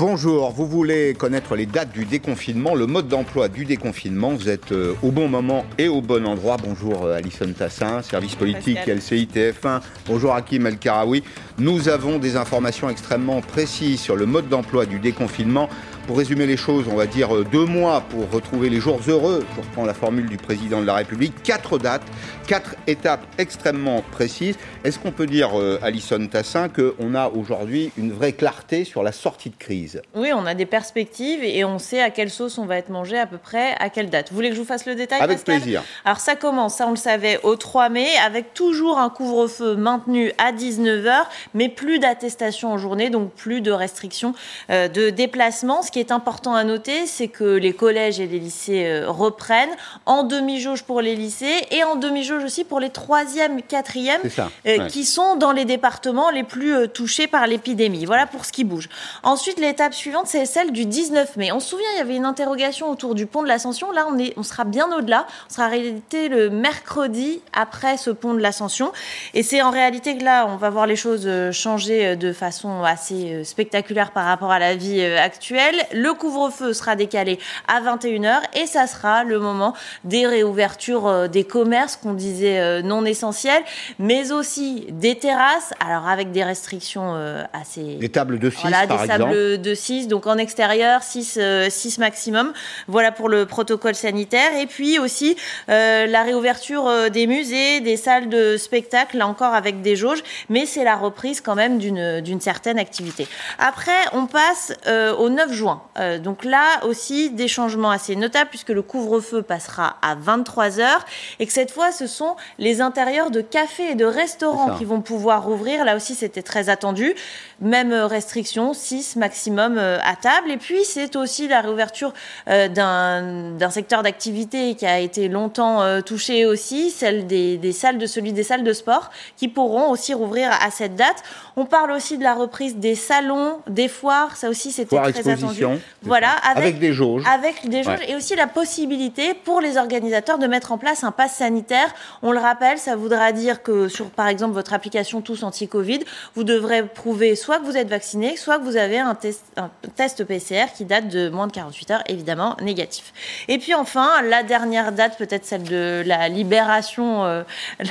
[0.00, 4.30] Bonjour, vous voulez connaître les dates du déconfinement, le mode d'emploi du déconfinement.
[4.30, 6.56] Vous êtes euh, au bon moment et au bon endroit.
[6.56, 9.82] Bonjour euh, Alison Tassin, service politique LCI TF1.
[10.06, 11.22] Bonjour Hakim El Karaoui.
[11.58, 15.68] Nous avons des informations extrêmement précises sur le mode d'emploi du déconfinement.
[16.06, 19.44] Pour résumer les choses, on va dire euh, deux mois pour retrouver les jours heureux.
[19.54, 21.42] Je reprends la formule du président de la République.
[21.42, 22.02] Quatre dates,
[22.46, 24.56] quatre étapes extrêmement précises.
[24.82, 25.50] Est-ce qu'on peut dire,
[25.82, 30.02] Alison Tassin, qu'on a aujourd'hui une vraie clarté sur la sortie de crise?
[30.14, 33.18] Oui, on a des perspectives et on sait à quelle sauce on va être mangé
[33.18, 34.30] à peu près, à quelle date.
[34.30, 35.82] Vous voulez que je vous fasse le détail Avec plaisir.
[36.04, 40.32] Alors ça commence, ça on le savait, au 3 mai, avec toujours un couvre-feu maintenu
[40.38, 41.24] à 19h,
[41.54, 44.34] mais plus d'attestation en journée, donc plus de restrictions
[44.70, 45.82] euh, de déplacement.
[45.90, 49.74] Ce qui est important à noter, c'est que les collèges et les lycées euh, reprennent
[50.06, 54.20] en demi-jauge pour les lycées et en demi-jauge aussi pour les 3e, 4e,
[54.68, 58.04] euh, qui sont dans les départements les plus touchés par l'épidémie.
[58.04, 58.88] Voilà pour ce qui bouge.
[59.24, 61.50] Ensuite, l'étape suivante, c'est celle du 19 mai.
[61.50, 63.90] On se souvient, il y avait une interrogation autour du pont de l'Ascension.
[63.90, 65.26] Là, on, est, on sera bien au-delà.
[65.50, 68.92] On sera réalité le mercredi après ce pont de l'Ascension.
[69.34, 72.32] Et c'est en réalité que là, on va voir les choses euh, changer euh, de
[72.32, 75.79] façon assez euh, spectaculaire par rapport à la vie actuelle.
[75.92, 81.96] Le couvre-feu sera décalé à 21h et ça sera le moment des réouvertures des commerces
[81.96, 83.62] qu'on disait non essentiels,
[83.98, 87.14] mais aussi des terrasses, alors avec des restrictions
[87.52, 87.96] assez...
[87.96, 92.52] Des tables de 6, voilà, des tables de 6, donc en extérieur, 6, 6 maximum.
[92.88, 94.56] Voilà pour le protocole sanitaire.
[94.58, 95.36] Et puis aussi
[95.68, 100.84] la réouverture des musées, des salles de spectacle, là encore avec des jauges, mais c'est
[100.84, 103.26] la reprise quand même d'une certaine activité.
[103.58, 105.69] Après, on passe euh, au 9 juin.
[105.98, 111.04] Euh, donc là aussi, des changements assez notables puisque le couvre-feu passera à 23 heures
[111.38, 115.00] et que cette fois, ce sont les intérieurs de cafés et de restaurants qui vont
[115.00, 115.84] pouvoir rouvrir.
[115.84, 117.14] Là aussi, c'était très attendu.
[117.60, 120.50] Même restriction, 6 maximum euh, à table.
[120.50, 122.12] Et puis, c'est aussi la réouverture
[122.46, 128.32] d'un secteur d'activité qui a été longtemps touché aussi, celle des, des salles de celui
[128.32, 131.22] des salles de sport, qui pourront aussi rouvrir à cette date.
[131.56, 135.59] On parle aussi de la reprise des salons, des foires, ça aussi c'était très attendu.
[136.02, 137.24] Voilà, avec, des jauges.
[137.26, 141.12] Avec des jauges et aussi la possibilité pour les organisateurs de mettre en place un
[141.12, 141.94] pass sanitaire.
[142.22, 146.00] On le rappelle, ça voudra dire que sur par exemple votre application Tous anti-Covid,
[146.34, 149.70] vous devrez prouver soit que vous êtes vacciné, soit que vous avez un test, un
[149.96, 153.12] test PCR qui date de moins de 48 heures, évidemment négatif.
[153.48, 157.42] Et puis enfin, la dernière date, peut-être celle de la libération euh,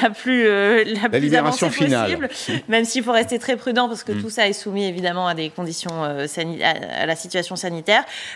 [0.01, 2.30] la plus, euh, la, plus avancée possible,
[2.68, 4.22] même s'il faut rester très prudent parce que mm.
[4.22, 6.28] tout ça est soumis évidemment à des conditions euh,
[6.63, 7.56] à, la situation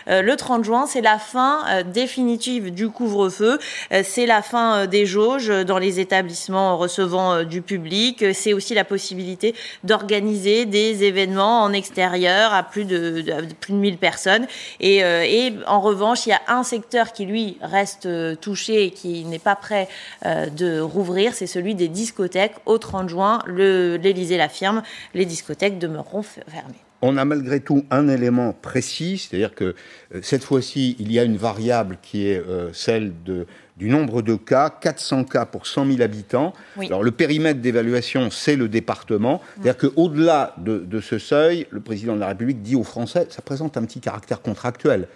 [0.08, 3.58] Euh, le 30 juin, c'est la fin euh, définitive du couvre-feu,
[4.02, 9.54] c'est la fin des jauges dans les établissements recevant du public, c'est aussi la possibilité
[9.84, 13.24] d'organiser des événements en extérieur à plus de,
[13.60, 14.46] plus de 1000 personnes.
[14.80, 18.08] Et, et, en revanche, il y a un secteur qui lui reste
[18.40, 19.88] touché et qui n'est pas prêt
[20.24, 22.54] de rouvrir, c'est celui des discothèques.
[22.66, 24.82] Au 30 juin, l'Élysée l'affirme,
[25.14, 26.83] les discothèques demeureront fermées.
[27.06, 29.74] On a malgré tout un élément précis, c'est-à-dire que
[30.14, 34.22] euh, cette fois-ci, il y a une variable qui est euh, celle de, du nombre
[34.22, 36.54] de cas, 400 cas pour 100 000 habitants.
[36.78, 39.42] Alors le périmètre d'évaluation, c'est le département.
[39.52, 43.42] C'est-à-dire qu'au-delà de, de, ce seuil, le président de la République dit aux Français, ça
[43.42, 45.08] présente un petit caractère contractuel.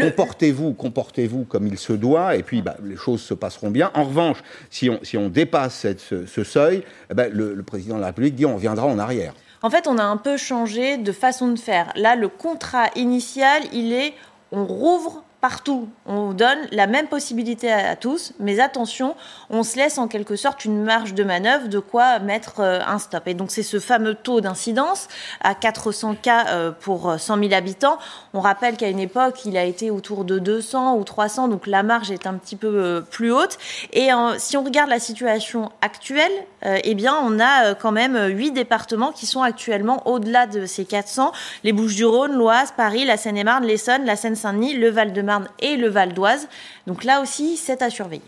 [0.00, 3.92] Comportez-vous, comportez-vous comme il se doit, et puis bah, les choses se passeront bien.
[3.94, 4.38] En revanche,
[4.70, 5.86] si on, si on dépasse
[6.26, 6.82] ce, seuil,
[7.12, 9.34] eh ben, le, le président de la République dit on reviendra en arrière.
[9.62, 11.92] En fait, on a un peu changé de façon de faire.
[11.94, 14.14] Là, le contrat initial, il est
[14.50, 15.88] on rouvre partout.
[16.06, 19.16] On donne la même possibilité à, tous, mais attention,
[19.50, 23.00] on se laisse en quelque sorte une marge de manœuvre de quoi mettre euh, un
[23.00, 23.26] stop.
[23.26, 25.08] Et donc c'est ce fameux taux d'incidence
[25.40, 27.98] à 400 cas euh, pour 100 000 habitants.
[28.34, 31.82] On rappelle qu'à une époque, il a été autour de 200 ou 300, donc la
[31.82, 33.58] marge est un petit peu euh, plus haute.
[33.92, 36.32] Et si on regarde la situation actuelle,
[36.64, 41.32] eh bien on a quand même 8 départements qui sont actuellement au-delà de ces 400.
[41.64, 46.48] Les Bouches-du-Rhône, l'Oise, Paris, la Seine-et-Marne, l'Essonne, la Seine-Saint-Denis, le Val-de-Marne, et le Val d'Oise.
[46.86, 48.22] Donc là aussi, c'est à surveiller.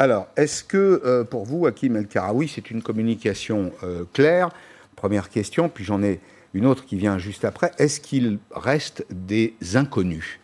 [0.00, 4.50] Alors, est-ce que euh, pour vous, Hakim El Karaoui, c'est une communication euh, claire?
[4.94, 6.20] Première question, puis j'en ai
[6.54, 7.72] une autre qui vient juste après.
[7.78, 10.38] Est-ce qu'il reste des inconnus?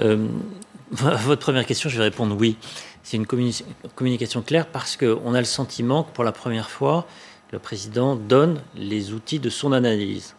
[0.00, 0.28] Euh,
[0.90, 2.56] Votre première question, je vais répondre oui.
[3.02, 7.06] C'est une communication claire parce qu'on a le sentiment que pour la première fois,
[7.52, 10.34] le président donne les outils de son analyse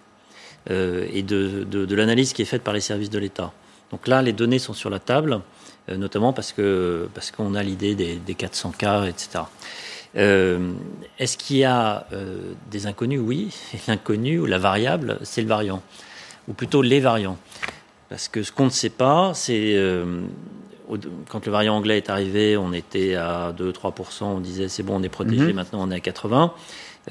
[0.69, 3.54] et de, de l'analyse qui est faite par les services de l'État.
[3.91, 5.41] Donc là, les données sont sur la table,
[5.89, 9.44] euh, notamment parce que parce qu'on a l'idée des, 400 cas, etc.
[10.15, 10.71] Euh,
[11.19, 12.38] est-ce qu'il y a euh,
[12.71, 13.21] des inconnus?
[13.24, 13.56] Oui.
[13.88, 15.81] L'inconnu ou la variable, c'est le variant.
[16.47, 17.38] ou plutôt les variants.
[18.09, 20.21] Parce que ce qu'on ne sait pas, c'est euh,
[21.30, 25.03] quand le variant anglais est arrivé, on était à 2-3%, on disait c'est bon, on
[25.03, 25.53] est protégé, mhm.
[25.53, 26.51] maintenant on est à 80%.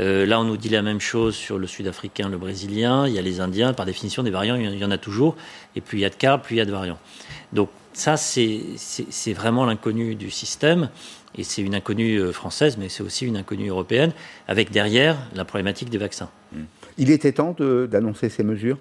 [0.00, 3.18] Euh, là, on nous dit la même chose sur le sud-africain, le brésilien, il y
[3.18, 5.36] a les indiens, par définition, des variants, il y en a toujours.
[5.74, 6.98] Et plus il y a de cas, plus il y a de variants.
[7.52, 10.90] Donc ça, c'est vraiment l'inconnu du système.
[11.36, 14.12] Et c'est une inconnue euh, française, mais c'est aussi une inconnue européenne,
[14.46, 16.30] avec derrière la problématique des vaccins.
[16.96, 18.78] Il était temps d'annoncer ces mesures?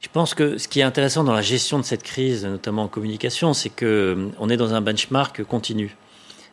[0.00, 2.88] Je pense que ce qui est intéressant dans la gestion de cette crise, notamment en
[2.88, 5.96] communication, c'est qu'on euh, est dans un benchmark continu.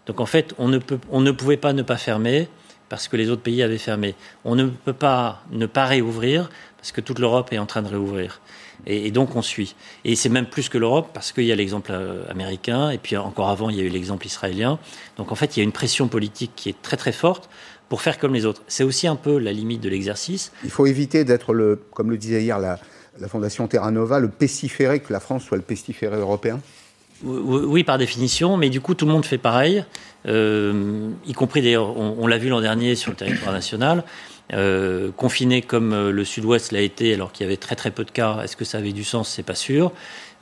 [0.06, 2.48] Donc en fait, on ne, peut, on ne pouvait pas ne pas fermer
[2.89, 4.15] parce que les autres pays avaient fermé.
[4.44, 7.88] On ne peut pas ne pas réouvrir parce que toute l'Europe est en train de
[7.88, 8.41] réouvrir.
[8.86, 9.75] Et, donc on suit.
[10.06, 13.18] Et c'est même plus que l'Europe parce qu'il y a l'exemple euh, américain et puis
[13.18, 14.80] encore avant il y a eu l'exemple israélien.
[15.18, 17.50] Donc en fait il y a une pression politique qui est très très forte
[17.89, 18.63] pour faire comme les autres.
[18.68, 20.51] C'est aussi un peu la limite de l'exercice.
[20.63, 22.80] Il faut éviter d'être le, comme le disait hier la,
[23.19, 26.59] la Fondation Terra Nova, le pestiféré, que la France soit le pestiféré européen
[27.24, 29.83] oui, par définition, mais du coup, tout le monde fait pareil,
[30.27, 34.04] euh, y compris d'ailleurs, on, l'a vu l'an dernier sur le territoire national,
[34.54, 38.04] euh, confiné comme euh, le sud-ouest l'a été alors qu'il y avait très très peu
[38.04, 39.30] de cas, est-ce que ça avait du sens?
[39.30, 39.92] C'est pas sûr.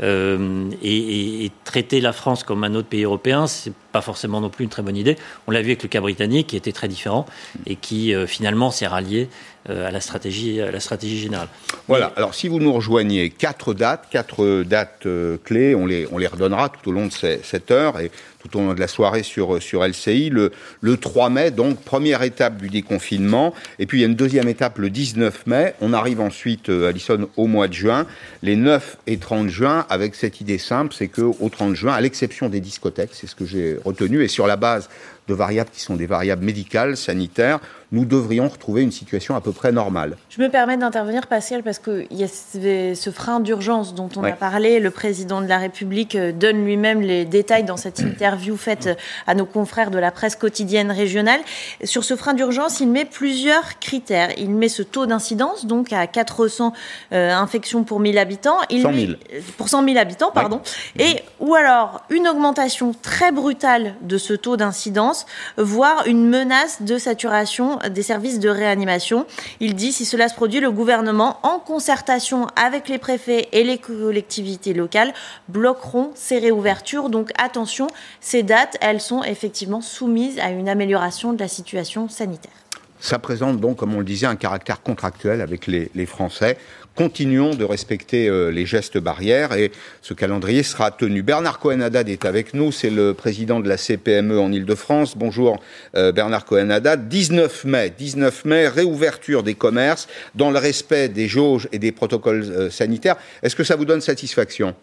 [0.04, 4.64] Euh, et, traiter la France comme un autre pays européen, c'est pas forcément non plus
[4.64, 5.18] une très bonne idée.
[5.48, 7.26] On l'a vu avec le cas britannique, qui était très différent
[7.66, 9.28] et qui euh, finalement s'est rallié
[9.70, 11.50] euh, à la stratégie, à la stratégie générale.
[11.88, 12.14] Voilà.
[12.16, 15.08] Alors, si vous nous rejoignez, quatre dates, quatre dates
[15.44, 18.62] clés, on les, on les redonnera tout au long de cette heure et tout au
[18.62, 20.30] long de la soirée sur, sur LCI.
[20.30, 23.54] Le, le 3 mai, donc, première étape du déconfinement.
[23.78, 25.74] Et puis, il y a une deuxième étape le 19 mai.
[25.82, 28.06] On arrive ensuite, Alison, au mois de juin.
[28.44, 32.50] Les 9 et 30 juin, avec cette idée simple, c'est qu'au 30 juin, à l'exception
[32.50, 34.90] des discothèques, c'est ce que j'ai retenu, et sur la base
[35.28, 37.60] de variables qui sont des variables médicales, sanitaires,
[37.92, 40.18] nous devrions retrouver une situation à peu près normale.
[40.30, 44.34] Je me permets d'intervenir, Pascal, parce qu'il y a ce frein d'urgence dont on a
[44.34, 44.80] parlé.
[44.80, 48.96] Le président de la République euh, donne lui-même les détails dans cette interview faite euh,
[49.26, 51.40] à nos confrères de la presse quotidienne régionale.
[51.84, 54.30] Sur ce frein d'urgence, il met plusieurs critères.
[54.38, 56.74] Il met ce taux d'incidence, donc à 400
[57.14, 58.58] euh, infections pour 1000 habitants.
[58.70, 59.12] Il 100 000.
[59.58, 60.62] pour 100 000 habitants, pardon.
[61.00, 65.26] Et, ou alors, une augmentation très brutale de ce taux d'incidence,
[65.58, 69.26] voire une menace de saturation des services de réanimation.
[69.60, 73.78] Il dit si cela se produit, le gouvernement, en concertation avec les préfets et les
[73.78, 75.14] collectivités locales,
[75.48, 77.10] bloqueront ces réouvertures.
[77.10, 77.88] Donc attention,
[78.22, 82.52] ces dates, elles sont effectivement soumises à une amélioration de la situation sanitaire.
[83.00, 86.58] Ça présente donc, comme on le disait, un caractère contractuel avec les, les Français
[86.98, 89.72] continuons de respecter euh, les gestes barrières et
[90.02, 91.22] ce calendrier sera tenu.
[91.22, 95.16] Bernard Cohen-Haddad est avec nous, c'est le président de la CPME en Ile-de-France.
[95.16, 95.60] Bonjour
[95.96, 97.08] euh, Bernard Cohen-Haddad.
[97.08, 102.44] 19 mai, 19 mai, réouverture des commerces dans le respect des jauges et des protocoles
[102.44, 103.18] euh, sanitaires.
[103.44, 104.74] Est-ce que ça vous donne satisfaction?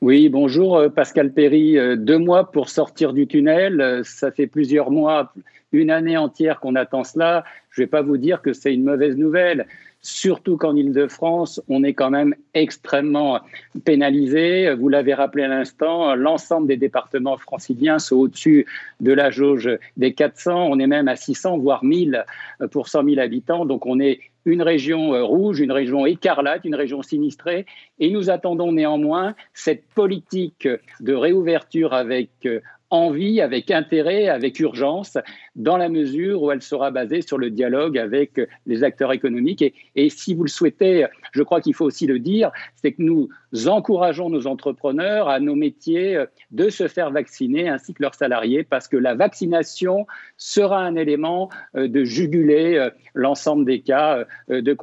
[0.00, 1.76] Oui, bonjour Pascal Perry.
[1.96, 5.32] Deux mois pour sortir du tunnel, ça fait plusieurs mois,
[5.72, 7.44] une année entière qu'on attend cela.
[7.70, 9.66] Je ne vais pas vous dire que c'est une mauvaise nouvelle
[10.06, 13.40] surtout qu'en Ile-de-France, on est quand même extrêmement
[13.84, 14.72] pénalisé.
[14.74, 18.66] Vous l'avez rappelé à l'instant, l'ensemble des départements franciliens sont au-dessus
[19.00, 20.68] de la jauge des 400.
[20.70, 22.24] On est même à 600, voire 1000
[22.70, 23.66] pour 100 000 habitants.
[23.66, 27.66] Donc on est une région euh, rouge, une région écarlate, une région sinistrée.
[27.98, 30.68] Et nous attendons néanmoins cette politique
[31.00, 35.18] de réouverture avec euh, envie, avec intérêt, avec urgence,
[35.54, 39.64] dans la mesure où elle sera basée sur le dialogue avec les acteurs économiques.
[39.94, 43.28] Et, si vous le souhaitez, je crois qu'il faut aussi le dire, c'est que nous
[43.66, 48.88] encourageons nos entrepreneurs à nos métiers de se faire vacciner ainsi que leurs salariés, parce
[48.88, 54.74] que la vaccination sera un élément euh, de juguler euh, l'ensemble des cas euh, de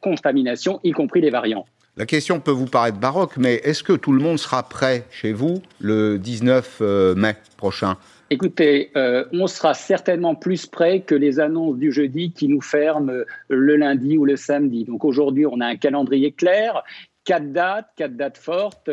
[0.00, 1.66] contamination, y compris les variants.
[1.96, 5.32] La question peut vous paraître baroque, mais est-ce que tout le monde sera prêt chez
[5.32, 7.96] vous le 19 euh, mai prochain?
[8.30, 13.12] Écoutez, euh, on sera certainement plus prêt que les annonces du jeudi qui nous ferment
[13.48, 14.84] le lundi ou le samedi.
[14.84, 16.82] Donc aujourd'hui, on a un calendrier clair
[17.24, 18.90] quatre dates, quatre dates fortes.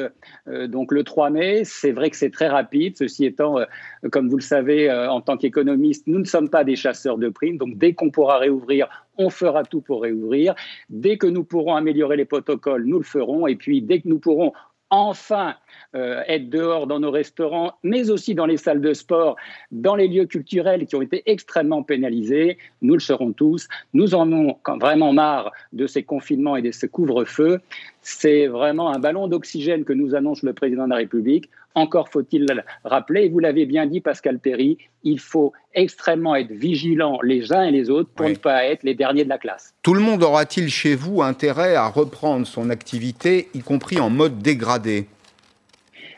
[0.47, 2.97] Euh, donc le 3 mai, c'est vrai que c'est très rapide.
[2.97, 3.65] Ceci étant, euh,
[4.11, 7.29] comme vous le savez, euh, en tant qu'économiste, nous ne sommes pas des chasseurs de
[7.29, 7.57] primes.
[7.57, 10.55] Donc dès qu'on pourra réouvrir, on fera tout pour réouvrir.
[10.89, 13.47] Dès que nous pourrons améliorer les protocoles, nous le ferons.
[13.47, 14.53] Et puis dès que nous pourrons
[14.91, 15.55] enfin
[15.95, 19.37] euh, être dehors dans nos restaurants, mais aussi dans les salles de sport,
[19.71, 22.57] dans les lieux culturels qui ont été extrêmement pénalisés.
[22.81, 23.67] Nous le serons tous.
[23.93, 27.59] Nous en avons vraiment marre de ces confinements et de ces couvre-feux.
[28.01, 31.49] C'est vraiment un ballon d'oxygène que nous annonce le président de la République.
[31.75, 36.51] Encore faut-il le rappeler, et vous l'avez bien dit Pascal Perry, il faut extrêmement être
[36.51, 39.73] vigilant les uns et les autres pour ne pas être les derniers de la classe.
[39.81, 44.39] Tout le monde aura-t-il chez vous intérêt à reprendre son activité, y compris en mode
[44.39, 45.07] dégradé?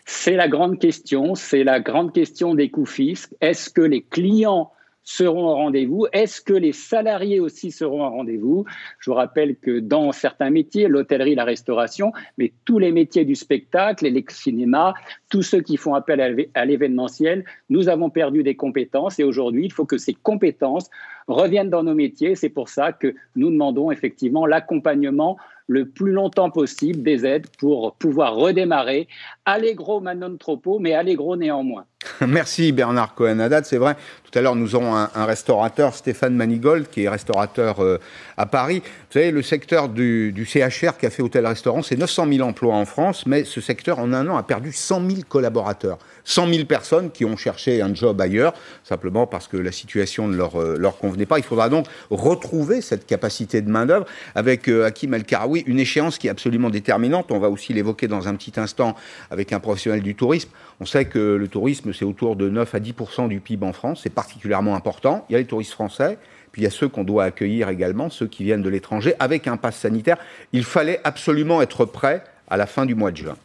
[0.05, 3.33] C'est la grande question, c'est la grande question des coûts fiscs.
[3.39, 4.71] Est-ce que les clients
[5.03, 8.65] seront au rendez-vous Est-ce que les salariés aussi seront au rendez-vous?
[8.99, 13.35] Je vous rappelle que dans certains métiers, l'hôtellerie, la restauration, mais tous les métiers du
[13.35, 14.93] spectacle les cinémas,
[15.29, 19.73] tous ceux qui font appel à l'événementiel, nous avons perdu des compétences et aujourd'hui, il
[19.73, 20.89] faut que ces compétences
[21.27, 22.35] reviennent dans nos métiers.
[22.35, 27.95] C'est pour ça que nous demandons effectivement l'accompagnement le plus longtemps possible des aides pour
[27.95, 29.07] pouvoir redémarrer.
[29.45, 31.85] Allegro ma non troppo, mais allegro néanmoins.
[32.27, 33.65] Merci Bernard Cohen-Haddad.
[33.65, 37.97] C'est vrai, tout à l'heure nous aurons un, restaurateur, Stéphane Manigold, qui est restaurateur euh,
[38.37, 38.81] à Paris.
[38.83, 42.85] Vous savez, le secteur du, du CHR, café, hôtel, restaurant, c'est 900 000 emplois en
[42.85, 45.97] France, mais ce secteur en un an a perdu 100 000 collaborateurs.
[46.25, 48.53] 100 000 personnes qui ont cherché un job ailleurs,
[48.83, 51.37] simplement parce que la situation ne leur, euh, convenait pas.
[51.37, 54.05] Il faudra donc retrouver cette capacité de main-d'œuvre
[54.35, 57.31] avec euh, Hakim El Karaoui, une échéance qui est absolument déterminante.
[57.31, 58.95] On va aussi l'évoquer dans un petit instant
[59.31, 60.49] avec un professionnel du tourisme.
[60.79, 64.01] On sait que le tourisme, c'est autour de 9 à 10% du PIB en France.
[64.03, 65.25] C'est particulièrement important.
[65.29, 66.17] Il y a les touristes français.
[66.51, 69.47] Puis il y a ceux qu'on doit accueillir également, ceux qui viennent de l'étranger, avec
[69.47, 70.17] un pass sanitaire.
[70.51, 73.35] Il fallait absolument être prêt à la fin du mois de juin.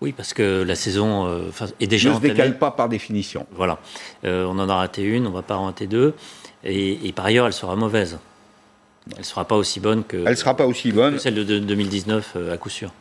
[0.00, 3.46] Oui, parce que la saison euh, est déjà ne se décale pas par définition.
[3.52, 3.78] Voilà.
[4.24, 6.14] Euh, on en a raté une, on ne va pas en rater deux.
[6.62, 8.18] Et, par ailleurs, elle sera mauvaise.
[9.12, 11.18] Elle ne sera pas aussi bonne que, elle sera pas aussi bonne.
[11.18, 12.92] celle de 2019, euh, à coup sûr.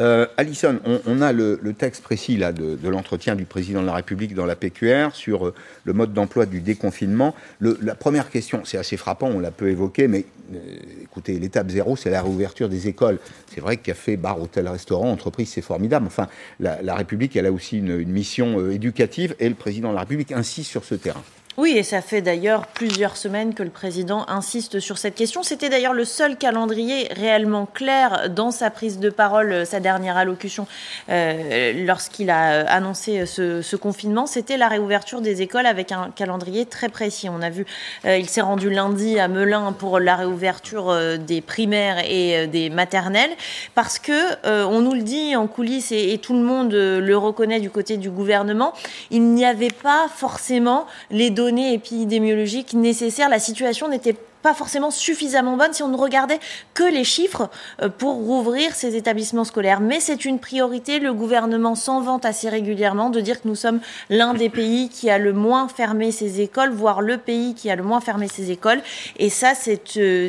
[0.00, 4.34] Euh, Alison, on, a le, texte précis là, de, l'entretien du président de la République
[4.34, 5.54] dans la PQR sur euh,
[5.84, 7.34] le mode d'emploi du déconfinement.
[7.60, 10.58] la première question, c'est assez frappant, on l'a peu évoqué, mais euh,
[11.02, 13.18] écoutez, l'étape zéro, c'est la réouverture des écoles.
[13.52, 16.06] C'est vrai a fait bar, hôtel, restaurant, entreprise, c'est formidable.
[16.06, 16.28] Enfin,
[16.58, 20.32] la, République, elle a aussi une, une mission éducative et le président de la République
[20.32, 21.22] insiste sur ce terrain.
[21.58, 25.42] Oui, et ça fait d'ailleurs plusieurs semaines que le président insiste sur cette question.
[25.42, 30.66] C'était d'ailleurs le seul calendrier réellement clair dans sa prise de parole, sa dernière allocution,
[31.10, 34.26] euh, lorsqu'il a annoncé ce, confinement.
[34.26, 37.28] C'était la réouverture des écoles avec un calendrier très précis.
[37.28, 37.66] On a vu,
[38.06, 42.70] euh, il s'est rendu lundi à Melun pour la réouverture euh, des primaires et des
[42.70, 43.30] maternelles,
[43.74, 44.12] parce que
[44.44, 47.98] on nous le dit en coulisses et, et tout le monde le reconnaît du côté
[47.98, 48.72] du gouvernement,
[49.10, 53.28] il n'y avait pas forcément les données épidémiologiques nécessaires.
[53.28, 56.40] La situation n'était pas forcément suffisamment bonne si on ne regardait
[56.74, 57.48] que les chiffres
[57.80, 59.80] euh, pour rouvrir ces établissements scolaires.
[59.80, 60.98] Mais c'est une priorité.
[60.98, 63.80] Le gouvernement s'en vante assez régulièrement de dire que nous sommes
[64.10, 67.76] l'un des pays qui a le moins fermé ses écoles, voire le pays qui a
[67.76, 68.82] le moins fermé ses écoles.
[69.16, 70.28] Et ça, c'est euh,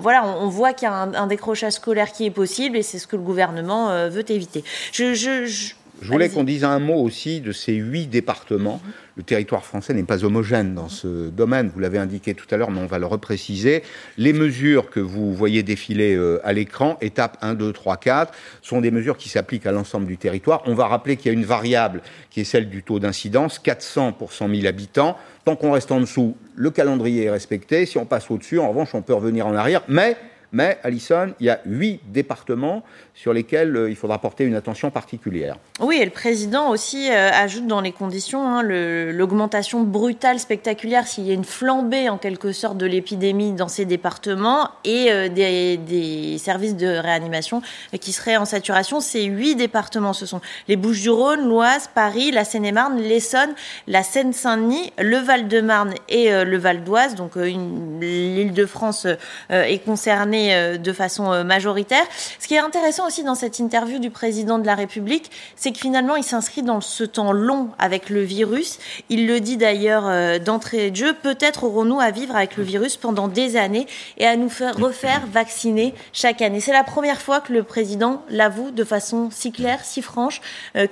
[0.00, 3.06] voilà, on, voit qu'il y a un, décrochage scolaire qui est possible et c'est ce
[3.06, 4.64] que le gouvernement euh, veut éviter.
[4.92, 5.72] je je
[6.06, 8.80] voulais qu'on dise un mot aussi de ces huit départements.
[9.16, 12.70] Le territoire français n'est pas homogène dans ce domaine, vous l'avez indiqué tout à l'heure,
[12.70, 13.82] mais on va le repréciser.
[14.16, 18.80] Les mesures que vous voyez défiler euh, à l'écran, étape 1, 2, 3, 4, sont
[18.80, 20.62] des mesures qui s'appliquent à l'ensemble du territoire.
[20.66, 22.00] On va rappeler qu'il y a une variable
[22.30, 25.16] qui est celle du taux d'incidence, 400 pour 100 000 habitants.
[25.44, 27.86] Tant qu'on reste en dessous, le calendrier est respecté.
[27.86, 29.82] Si on passe au-dessus, en revanche, on peut revenir en arrière.
[29.88, 30.16] Mais
[30.50, 32.82] mais, Alison, il y a huit départements
[33.14, 35.56] sur lesquels euh, il faudra porter une attention particulière.
[35.80, 41.26] Oui, et le président aussi euh, ajoute dans les conditions hein, l'augmentation brutale, spectaculaire, s'il
[41.26, 46.38] y a une flambée en quelque sorte de l'épidémie dans ces départements et euh, des,
[46.38, 47.60] services de réanimation
[48.00, 49.00] qui seraient en saturation.
[49.00, 53.50] Ces huit départements, ce sont les Bouches-du-Rhône, l'Oise, Paris, la Seine-et-Marne, l'Essonne,
[53.86, 57.16] la Seine-Saint-Denis, le Val-de-Marne et le Val d'Oise.
[57.16, 59.06] Donc l'île de France
[59.50, 62.04] est concernée euh, de façon euh, majoritaire.
[62.38, 65.78] Ce qui est intéressant aussi dans cette interview du président de la République, c'est que
[65.78, 68.78] finalement, il s'inscrit dans ce temps long avec le virus.
[69.08, 72.96] Il le dit d'ailleurs euh, d'entrée de jeu, peut-être aurons-nous à vivre avec le virus
[72.96, 76.60] pendant des années et à nous faire refaire vacciner chaque année.
[76.60, 80.40] C'est la première fois que le président l'avoue de façon si claire, si franche,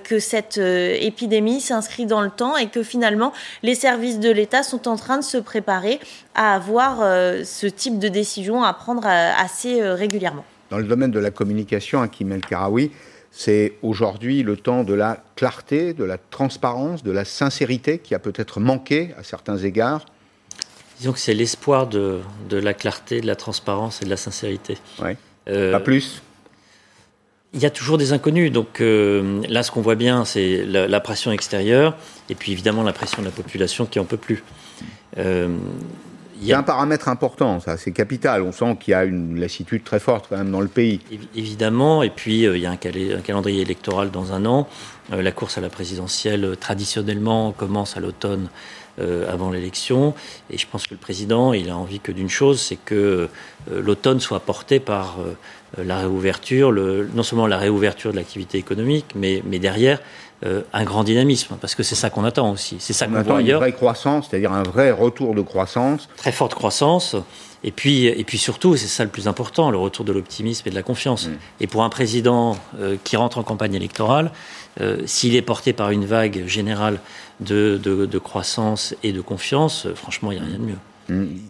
[0.04, 4.88] que cette épidémie s'inscrit dans le temps et que finalement, les services de l'État sont
[4.88, 6.00] en train de se préparer
[6.34, 6.98] à avoir
[7.44, 9.06] ce type de décision, à prendre
[9.36, 10.44] assez euh, régulièrement.
[10.70, 12.90] Dans le domaine de la communication, Hakim El Karaoui,
[13.30, 18.18] c'est aujourd'hui le temps de la clarté, de la transparence, de la sincérité qui a
[18.18, 20.06] peut-être manqué à certains égards.
[20.98, 24.78] Disons que c'est l'espoir de, de, la clarté, de la transparence et de la sincérité.
[25.02, 25.10] Oui.
[25.48, 26.22] Euh, Pas plus
[27.56, 28.52] il y a toujours des inconnus.
[28.52, 31.96] Donc euh, là, ce qu'on voit bien, c'est la, pression extérieure
[32.28, 34.44] et puis évidemment la pression de la population qui en peut plus.
[36.44, 38.42] C'est un paramètre important, ça, c'est capital.
[38.42, 41.00] On sent qu'il y a une lassitude très forte quand même dans le pays.
[41.34, 44.68] Évidemment, et puis il y a un, calendrier électoral dans un an.
[45.10, 48.48] la course à la présidentielle, traditionnellement, commence à l'automne
[48.98, 50.14] euh, avant l'élection.
[50.48, 53.28] Et je pense que le président, il a envie que d'une chose, c'est que
[53.70, 58.56] euh, l'automne soit porté par euh, la réouverture, le, non seulement la réouverture de l'activité
[58.56, 60.00] économique, mais, mais derrière
[60.74, 62.76] un grand dynamisme, parce que c'est ça qu'on attend aussi.
[62.78, 63.62] C'est ça qu'on voit ailleurs.
[63.62, 66.10] Une vraie croissance, c'est-à-dire un vrai retour de croissance.
[66.18, 67.16] Très forte croissance.
[67.64, 70.70] Et puis, et puis surtout, c'est ça le plus important, le retour de l'optimisme et
[70.70, 71.28] de la confiance.
[71.28, 71.36] Mm.
[71.60, 72.58] Et pour un président
[73.02, 74.30] qui rentre en campagne électorale,
[75.06, 77.00] s'il est porté par une vague générale
[77.40, 80.78] de, croissance et de confiance, franchement, il n'y a rien de mieux.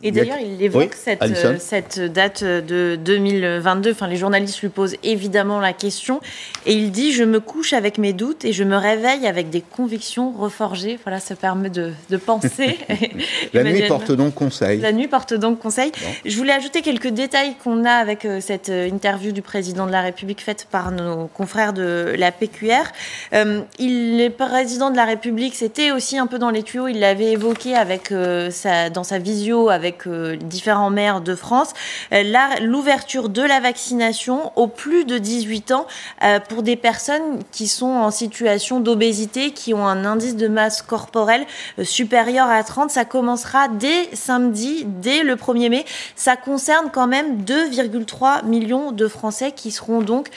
[0.02, 3.92] Et d'ailleurs, il évoque cette, euh, cette, date de 2022.
[3.92, 6.20] Enfin, les journalistes lui posent évidemment la question.
[6.66, 9.62] Et il dit Je me couche avec mes doutes et je me réveille avec des
[9.62, 10.98] convictions reforgées.
[11.02, 12.78] Voilà, ça permet de, de penser.
[13.54, 14.80] la nuit porte donc conseil.
[14.80, 15.90] La nuit porte donc conseil.
[16.24, 19.92] Je voulais ajouter quelques détails qu'on a avec euh, cette euh, interview du président de
[19.92, 22.92] la République faite par nos confrères de la PQR.
[23.78, 26.88] il est président de la République, c'était aussi un peu dans les tuyaux.
[26.88, 28.12] Il l'avait évoqué avec,
[28.50, 31.72] sa, dans sa vision avec euh, différents maires de France,
[32.12, 32.24] euh,
[32.60, 35.86] l'ouverture de la vaccination aux plus de 18 ans
[36.24, 40.82] euh, pour des personnes qui sont en situation d'obésité, qui ont un indice de masse
[40.82, 41.46] corporelle
[41.82, 42.90] supérieur à 30.
[42.90, 45.84] Ça commencera dès samedi, dès le 1er mai.
[46.16, 50.28] Ça concerne quand même 2,3 millions de Français qui seront donc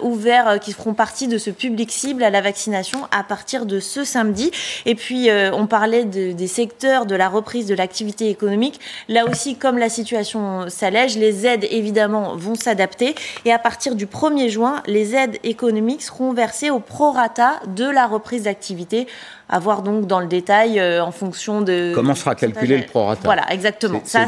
[0.00, 4.04] ouverts, qui feront partie de ce public cible à la vaccination à partir de ce
[4.04, 4.50] samedi.
[4.86, 8.80] Et puis, on parlait des secteurs de la reprise de l'activité économique.
[9.08, 14.06] Là aussi, comme la situation s'allège, les aides évidemment vont s'adapter et à partir du
[14.06, 19.06] 1er juin, les aides économiques seront versées au prorata de la reprise d'activité
[19.50, 21.92] à voir donc dans le détail euh, en fonction de...
[21.92, 24.00] Comment sera calculé le prorata Voilà, exactement.
[24.04, 24.26] ça,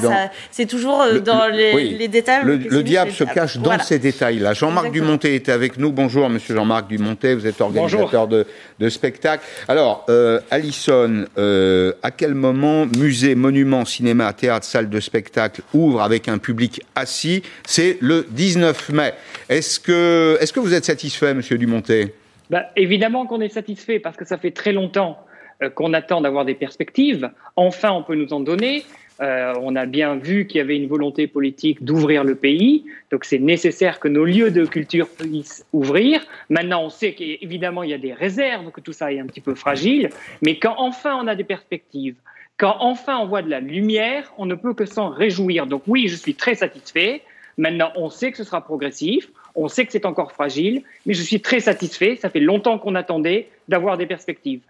[0.51, 2.45] c'est toujours euh, dans les, détails.
[2.45, 4.53] Le, diable se cache dans ces détails-là.
[4.53, 5.93] Jean-Marc Dumonté était avec nous.
[5.93, 7.35] Bonjour, monsieur Jean-Marc Dumonté.
[7.35, 8.47] Vous êtes organisateur de,
[8.81, 9.45] de, spectacles.
[9.69, 16.29] Alors, euh, Alison, à quel moment musée, monument, cinéma, théâtre, salle de spectacle ouvre avec
[16.29, 17.43] un public assis?
[17.65, 19.15] C'est le 19 mai.
[19.49, 22.13] Est-ce que, est -ce que vous êtes satisfait, monsieur Dumonté?
[22.53, 25.19] Bah, évidemment qu'on est satisfait parce que ça fait très longtemps
[25.63, 27.31] euh, qu'on attend d'avoir des perspectives.
[27.57, 28.85] Enfin, on peut nous en donner.
[29.21, 33.25] Euh, on a bien vu qu'il y avait une volonté politique d'ouvrir le pays, donc
[33.25, 36.21] c'est nécessaire que nos lieux de culture puissent ouvrir.
[36.51, 39.41] Maintenant, on sait qu'évidemment, il y a des réserves, que tout ça est un petit
[39.41, 40.11] peu fragile,
[40.41, 42.17] mais quand enfin on a des perspectives,
[42.57, 45.67] quand enfin on voit de la lumière, on ne peut que s'en réjouir.
[45.67, 47.23] Donc oui, je suis très satisfait.
[47.59, 49.31] Maintenant, on sait que ce sera progressif.
[49.55, 52.17] On sait que c'est encore fragile, mais je suis très satisfait.
[52.21, 54.61] Ça fait longtemps qu'on attendait d'avoir des perspectives.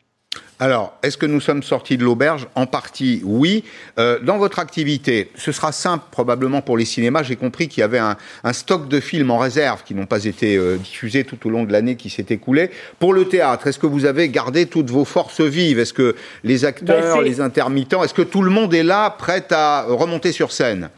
[0.59, 3.65] Alors, est-ce que nous sommes sortis de l'auberge En partie, oui.
[3.99, 7.25] Euh, dans votre activité, ce sera simple probablement pour les cinémas.
[7.25, 8.17] J'ai compris qu'il y avait un,
[8.53, 11.73] stock de films en réserve qui n'ont pas été euh, diffusés tout au long de
[11.73, 12.71] l'année qui s'est écoulée.
[13.01, 15.81] Pour le théâtre, est-ce que vous avez gardé toutes vos forces vives?
[15.81, 16.15] Est-ce que
[16.45, 20.31] les acteurs, ben, les intermittents, est-ce que tout le monde est là, prêt à remonter
[20.31, 20.91] sur scène?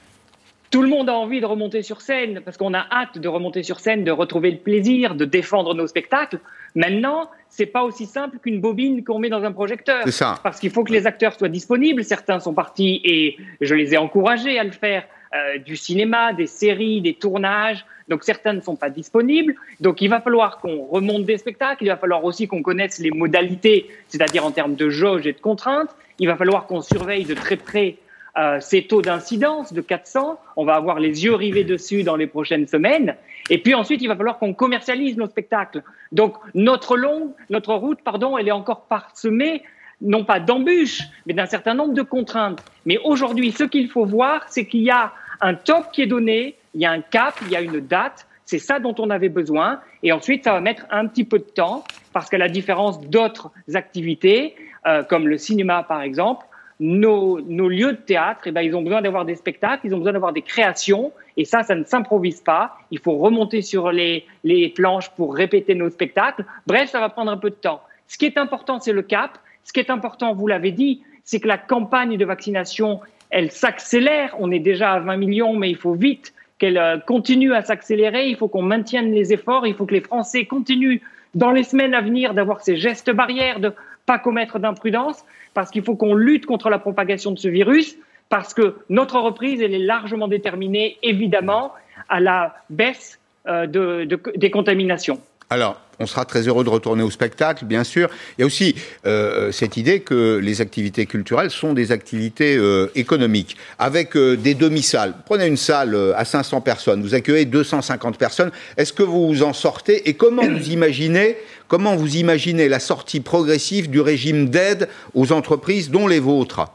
[0.70, 3.62] Tout le monde a envie de remonter sur scène parce qu'on a hâte de remonter
[3.62, 6.40] sur scène, de retrouver le plaisir, de défendre nos spectacles.
[6.74, 10.08] Maintenant, c'est pas aussi simple qu'une bobine qu'on met dans un projecteur.
[10.08, 10.40] Ça.
[10.42, 12.02] Parce qu'il faut que les acteurs soient disponibles.
[12.02, 15.04] Certains sont partis et je les ai encouragés à le faire.
[15.34, 17.84] Euh, du cinéma, des séries, des tournages.
[18.08, 19.56] Donc certains ne sont pas disponibles.
[19.80, 21.82] Donc il va falloir qu'on remonte des spectacles.
[21.82, 25.40] Il va falloir aussi qu'on connaisse les modalités, c'est-à-dire en termes de jauge et de
[25.40, 25.90] contraintes.
[26.20, 27.96] Il va falloir qu'on surveille de très près
[28.36, 30.38] euh, ces taux d'incidence de 400.
[30.56, 33.16] On va avoir les yeux rivés dessus dans les prochaines semaines.
[33.50, 35.82] Et puis ensuite, il va falloir qu'on commercialise nos spectacles.
[36.12, 39.62] Donc notre longue, notre route, pardon, elle est encore parsemée
[40.00, 42.62] non pas d'embûches, mais d'un certain nombre de contraintes.
[42.84, 46.56] Mais aujourd'hui, ce qu'il faut voir, c'est qu'il y a un top qui est donné,
[46.74, 48.26] il y a un cap, il y a une date.
[48.44, 49.80] C'est ça dont on avait besoin.
[50.02, 53.50] Et ensuite, ça va mettre un petit peu de temps, parce qu'à la différence d'autres
[53.74, 54.54] activités,
[54.86, 56.44] euh, comme le cinéma par exemple,
[56.80, 60.12] nos, lieux de théâtre, eh ben, ils ont besoin d'avoir des spectacles, ils ont besoin
[60.12, 62.76] d'avoir des créations, et ça, ça ne s'improvise pas.
[62.90, 64.26] Il faut remonter sur les,
[64.74, 66.44] planches pour répéter nos spectacles.
[66.66, 67.82] Bref, ça va prendre un peu de temps.
[68.08, 69.38] Ce qui est important, c'est le cap.
[69.64, 74.36] Ce qui est important, vous l'avez dit, c'est que la campagne de vaccination, elle s'accélère.
[74.38, 78.28] On est déjà à 20 millions, mais il faut vite qu'elle euh, continue à s'accélérer.
[78.28, 79.66] Il faut qu'on maintienne les efforts.
[79.66, 81.00] Il faut que les Français continuent
[81.34, 83.72] dans les semaines à venir d'avoir ces gestes barrières, de
[84.06, 87.96] pas commettre d'imprudence, parce qu'il faut qu'on lutte contre la propagation de ce virus,
[88.28, 91.72] parce que notre reprise, elle est largement déterminée, évidemment,
[92.08, 95.20] à la baisse euh, de, des contaminations.
[95.50, 98.08] Alors, on sera très heureux de retourner au spectacle, bien sûr.
[98.36, 98.74] Il y a aussi
[99.06, 104.54] euh, cette idée que les activités culturelles sont des activités euh, économiques, avec euh, des
[104.54, 105.14] demi-salles.
[105.24, 108.50] Prenez une salle à 500 personnes, vous accueillez 250 personnes.
[108.76, 113.20] Est-ce que vous vous en sortez Et comment vous imaginez comment vous imaginez la sortie
[113.20, 116.66] progressive du régime d'aide aux entreprises, dont les vôtres?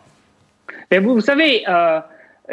[0.91, 1.63] Et vous, vous savez.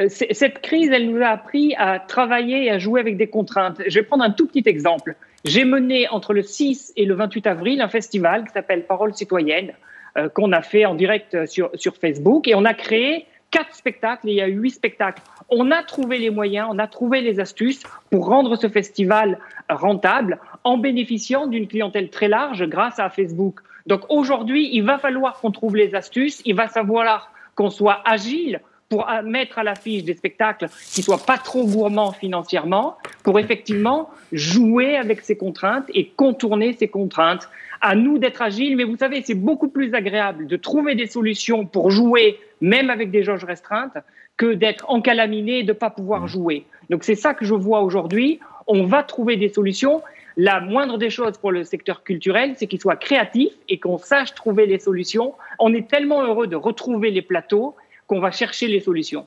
[0.09, 3.81] cette crise, elle nous a appris à travailler et à jouer avec des contraintes.
[3.87, 5.17] Je vais prendre un tout petit exemple.
[5.45, 9.73] J'ai mené entre le 6 et le 28 avril un festival qui s'appelle Parole citoyenne,
[10.17, 14.29] euh, qu'on a fait en direct sur, sur Facebook, et on a créé quatre spectacles,
[14.29, 15.23] et il y a eu huit spectacles.
[15.49, 20.39] On a trouvé les moyens, on a trouvé les astuces pour rendre ce festival rentable
[20.65, 23.61] en bénéficiant d'une clientèle très large grâce à Facebook.
[23.87, 28.61] Donc aujourd'hui, il va falloir qu'on trouve les astuces, il va falloir qu'on soit agile
[28.89, 34.97] pour mettre à l'affiche des spectacles qui soient pas trop gourmands financièrement, pour effectivement jouer
[34.97, 37.49] avec ces contraintes et contourner ces contraintes.
[37.81, 41.67] À nous d'être agiles, mais vous savez, c'est beaucoup plus agréable de trouver des solutions
[41.67, 43.99] pour jouer, même avec des jauges restreintes,
[44.37, 46.29] que d'être encalaminé et de ne pas pouvoir mmh.
[46.29, 46.67] jouer.
[46.91, 48.41] Donc c'est ça que je vois aujourd'hui.
[48.67, 50.03] On va trouver des solutions.
[50.37, 54.35] La moindre des choses pour le secteur culturel, c'est qu'il soit créatif et qu'on sache
[54.35, 55.35] trouver les solutions.
[55.59, 57.75] On est tellement heureux de retrouver les plateaux
[58.07, 59.27] qu'on va chercher les solutions.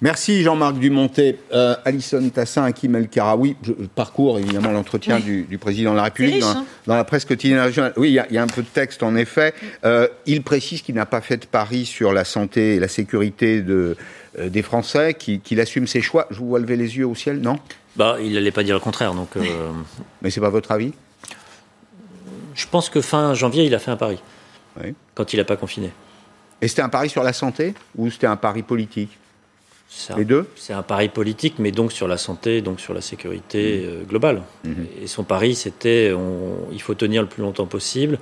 [0.00, 1.38] Merci Jean-Marc Dumontet.
[1.52, 6.42] Euh, Alison Tassin, Hakim El Karaoui, je, parcours évidemment l'entretien du, président de la République
[6.42, 6.66] hein.
[6.86, 7.60] dans, la presse quotidienne
[7.96, 9.54] Oui, il y, a un peu de texte en effet.
[9.84, 13.62] Euh, il précise qu'il n'a pas fait de pari sur la santé et la sécurité
[13.62, 13.96] de,
[14.38, 16.26] euh, des Français, qu'il assume ses choix.
[16.30, 17.58] Je vous vois lever les yeux au ciel, non?
[17.96, 19.14] Bah, Il n'allait pas dire le contraire.
[19.14, 19.30] Donc,
[20.22, 20.92] Mais c'est pas votre avis?
[22.54, 24.18] Je pense que fin janvier, il a fait un pari.
[25.14, 25.90] Quand il n'a pas confiné.
[26.62, 29.18] Et c'était un pari sur la santé ou c'était un pari politique
[30.16, 33.82] Les deux C'est un pari politique, mais donc sur la santé, donc sur la sécurité
[33.82, 33.88] mmh.
[33.88, 34.42] euh, globale.
[34.64, 34.72] Mmh.
[35.02, 36.12] Et son pari, c'était
[36.72, 38.18] il faut tenir le plus longtemps possible.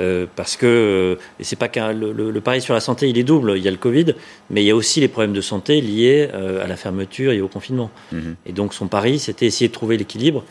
[0.00, 3.54] Euh, parce que et c'est pas qu'un le, pari sur la santé il est double
[3.56, 4.14] il y a le Covid
[4.48, 7.40] mais il y a aussi les problèmes de santé liés euh, à la fermeture et
[7.40, 8.18] au confinement mmh.
[8.46, 10.44] et donc son pari c'était essayer de trouver l'équilibre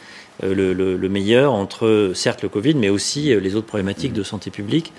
[0.44, 4.92] le, le, meilleur entre certes le Covid mais aussi les autres problématiques de santé publique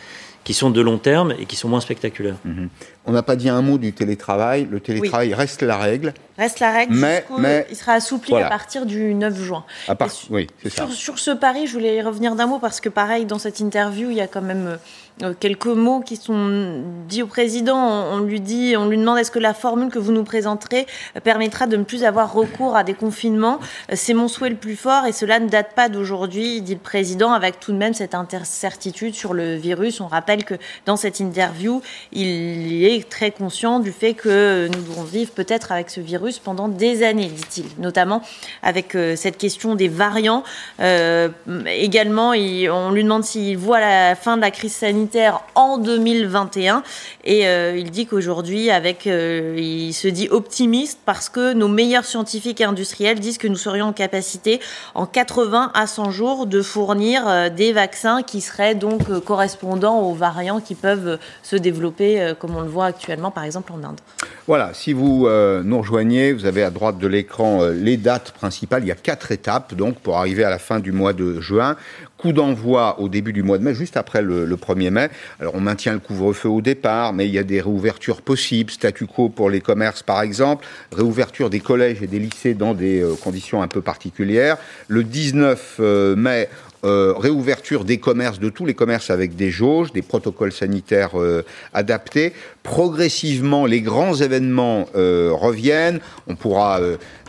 [0.44, 2.36] qui sont de long terme et qui sont moins spectaculaires.
[2.44, 2.68] Mhm.
[3.10, 4.68] On n'a pas dit un mot du télétravail.
[4.70, 6.14] Le télétravail reste la règle.
[6.38, 6.94] Reste la règle.
[6.94, 9.64] Mais, mais il sera assoupli à partir du 9 juin.
[9.88, 10.86] À part, oui, c'est ça.
[10.88, 14.16] Sur, ce pari, je voulais revenir d'un mot parce que pareil, dans cette interview, il
[14.16, 14.78] y a quand même
[15.22, 17.76] euh, quelques mots qui sont dits au président.
[17.76, 20.86] On, lui dit, on lui demande est-ce que la formule que vous nous présenterez
[21.24, 23.58] permettra de ne plus avoir recours à des confinements?
[23.92, 27.32] C'est mon souhait le plus fort et cela ne date pas d'aujourd'hui, dit le président,
[27.32, 30.00] avec tout de même cette incertitude sur le virus.
[30.00, 30.54] On rappelle que
[30.86, 35.90] dans cette interview, il est très conscient du fait que nous devons vivre peut-être avec
[35.90, 38.22] ce virus pendant des années, dit-il, notamment
[38.62, 40.42] avec euh, cette question des variants.
[40.80, 41.28] Euh,
[41.66, 46.82] également, on lui demande s'il voit la fin de la crise sanitaire en 2021
[47.24, 52.60] et euh, il dit qu'aujourd'hui, avec, il se dit optimiste parce que nos meilleurs scientifiques
[52.60, 54.60] et industriels disent que nous serions en capacité
[54.94, 60.60] en 80 à 100 jours de fournir des vaccins qui seraient donc correspondants aux variants
[60.60, 64.00] qui peuvent se développer, comme on le voit actuellement, par exemple en Inde.
[64.46, 65.28] Voilà, si vous
[65.64, 68.82] nous rejoignez, vous avez à droite de l'écran euh, les dates principales.
[68.84, 71.76] Il y a quatre étapes donc pour arriver à la fin du mois de juin.
[72.16, 75.08] Coup d'envoi au début du mois de mai, juste après le, 1er mai.
[75.40, 79.06] Alors on maintient le couvre-feu au départ, mais il y a des réouvertures possibles, statu
[79.06, 83.14] quo pour les commerces par exemple, réouverture des collèges et des lycées dans des euh,
[83.14, 84.58] conditions un peu particulières.
[84.88, 86.50] Le 19 euh, mai,
[86.82, 91.44] euh, réouverture des commerces, de tous les commerces avec des jauges, des protocoles sanitaires euh,
[91.74, 92.32] adaptés.
[92.62, 96.00] Progressivement, les grands événements euh, reviennent.
[96.26, 96.80] On pourra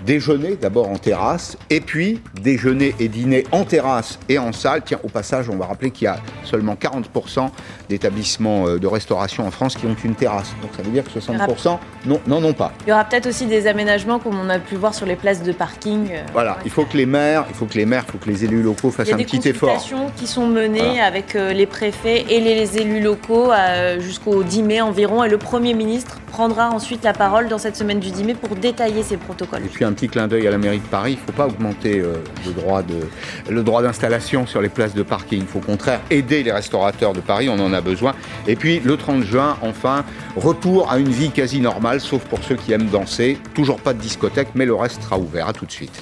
[0.06, 4.84] déjeuner d'abord en terrasse, et puis déjeuner et dîner en terrasse et en salle.
[4.86, 7.50] Tiens, au passage, on va rappeler qu'il y a seulement 40%
[7.90, 10.54] d'établissements de restauration en France qui ont une terrasse.
[10.62, 12.72] Donc ça veut dire que 60% n'en ont pas.
[12.86, 15.44] Il y aura peut-être aussi des aménagements comme on a pu voir sur les places
[15.44, 16.10] de parking.
[16.34, 18.46] voilà, il faut que les maires, il faut que les maires, il faut que les
[18.46, 22.78] élus locaux fassent un petit consultations qui sont menées avec euh, les préfets et les
[22.78, 25.24] élus locaux euh, jusqu'au 10 mai environ.
[25.24, 28.56] Et le Premier ministre prendra ensuite la parole dans cette semaine du 10 mai pour
[28.56, 29.66] détailler ces protocoles.
[29.66, 31.48] Et puis un petit clin d'œil à la mairie de Paris, il ne faut pas
[31.48, 33.00] augmenter euh, le droit de,
[33.50, 35.42] le droit d'installation sur les places de parking.
[35.42, 38.16] Il faut au contraire aider les restaurateurs de Paris, on en a besoin.
[38.48, 42.56] Et puis le 30 juin, enfin, retour à une vie quasi normale, sauf pour ceux
[42.56, 43.38] qui aiment danser.
[43.54, 45.48] Toujours pas de discothèque, mais le reste sera ouvert.
[45.48, 46.02] À tout de suite.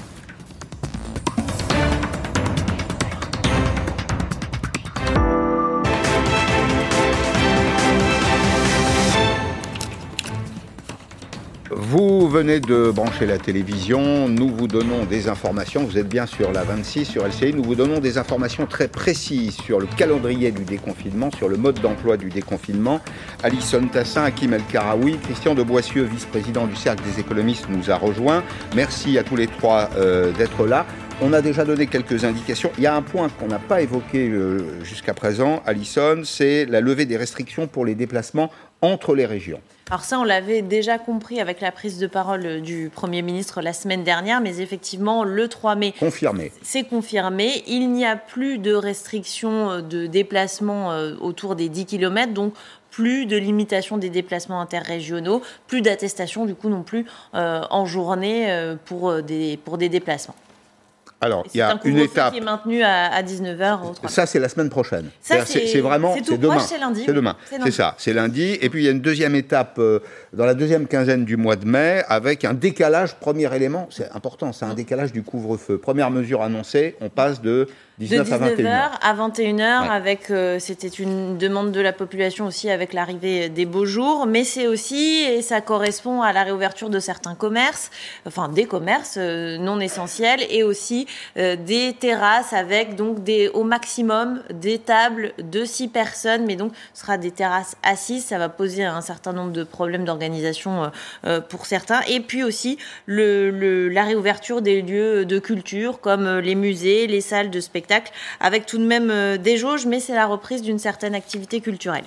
[12.39, 16.63] Venez de brancher la télévision, nous vous donnons des informations, vous êtes bien sur la
[16.63, 21.31] 26, sur LCI, nous vous donnons des informations très précises sur le calendrier du déconfinement,
[21.31, 23.01] sur le mode d'emploi du déconfinement.
[23.43, 27.97] Alison Tassin, Hakim El Karaoui, Christian de Boissieu, vice-président du Cercle des économistes, nous a
[27.97, 28.41] rejoint.
[28.73, 30.85] Merci à tous les trois euh, d'être là.
[31.21, 32.71] On a déjà donné quelques indications.
[32.77, 36.79] Il y a un point qu'on n'a pas évoqué euh, jusqu'à présent, Alison, c'est la
[36.79, 38.49] levée des restrictions pour les déplacements
[38.81, 39.59] entre les régions.
[39.91, 43.73] Alors ça, on l'avait déjà compris avec la prise de parole du Premier ministre la
[43.73, 46.51] semaine dernière, mais effectivement, le 3 mai, confirmé.
[46.61, 47.63] c'est confirmé.
[47.65, 52.53] Il n'y a plus de restrictions de déplacement euh, autour des 10 km, donc
[52.91, 58.51] plus de limitation des déplacements interrégionaux, plus d'attestation du coup non plus euh, en journée
[58.51, 60.35] euh, pour, des, pour des déplacements.
[61.21, 64.07] Alors, il y a une étape qui est maintenue à, 19h.
[64.07, 65.09] Ça, c'est la semaine prochaine.
[65.19, 66.59] C'est vraiment, c'est demain.
[66.59, 67.03] C'est lundi.
[67.05, 67.35] C'est demain.
[67.63, 68.57] C'est ça, c'est lundi.
[68.61, 69.99] Et puis, il y a une deuxième étape euh,
[70.33, 74.53] dans la deuxième quinzaine du mois de mai avec un décalage, premier élément, c'est important,
[74.53, 75.77] c'est un décalage du couvre-feu.
[75.77, 77.67] Première mesure annoncée, on passe de
[77.99, 79.89] 19 de 19h à 21h.
[79.89, 84.45] avec, euh, c'était une demande de la population aussi avec l'arrivée des beaux jours, mais
[84.45, 87.91] c'est aussi, et ça correspond à la réouverture de certains commerces,
[88.25, 93.65] enfin des commerces euh, non essentiels, et aussi euh, des terrasses avec donc des, au
[93.65, 98.47] maximum des tables de 6 personnes, mais donc ce sera des terrasses assises, ça va
[98.47, 100.89] poser un certain nombre de problèmes d'organisation
[101.49, 106.55] pour certains, et puis aussi le, le, la réouverture des lieux de culture comme les
[106.55, 107.88] musées, les salles de spectacle
[108.39, 112.05] avec tout de même euh, des jauges, mais c'est la reprise d'une certaine activité culturelle.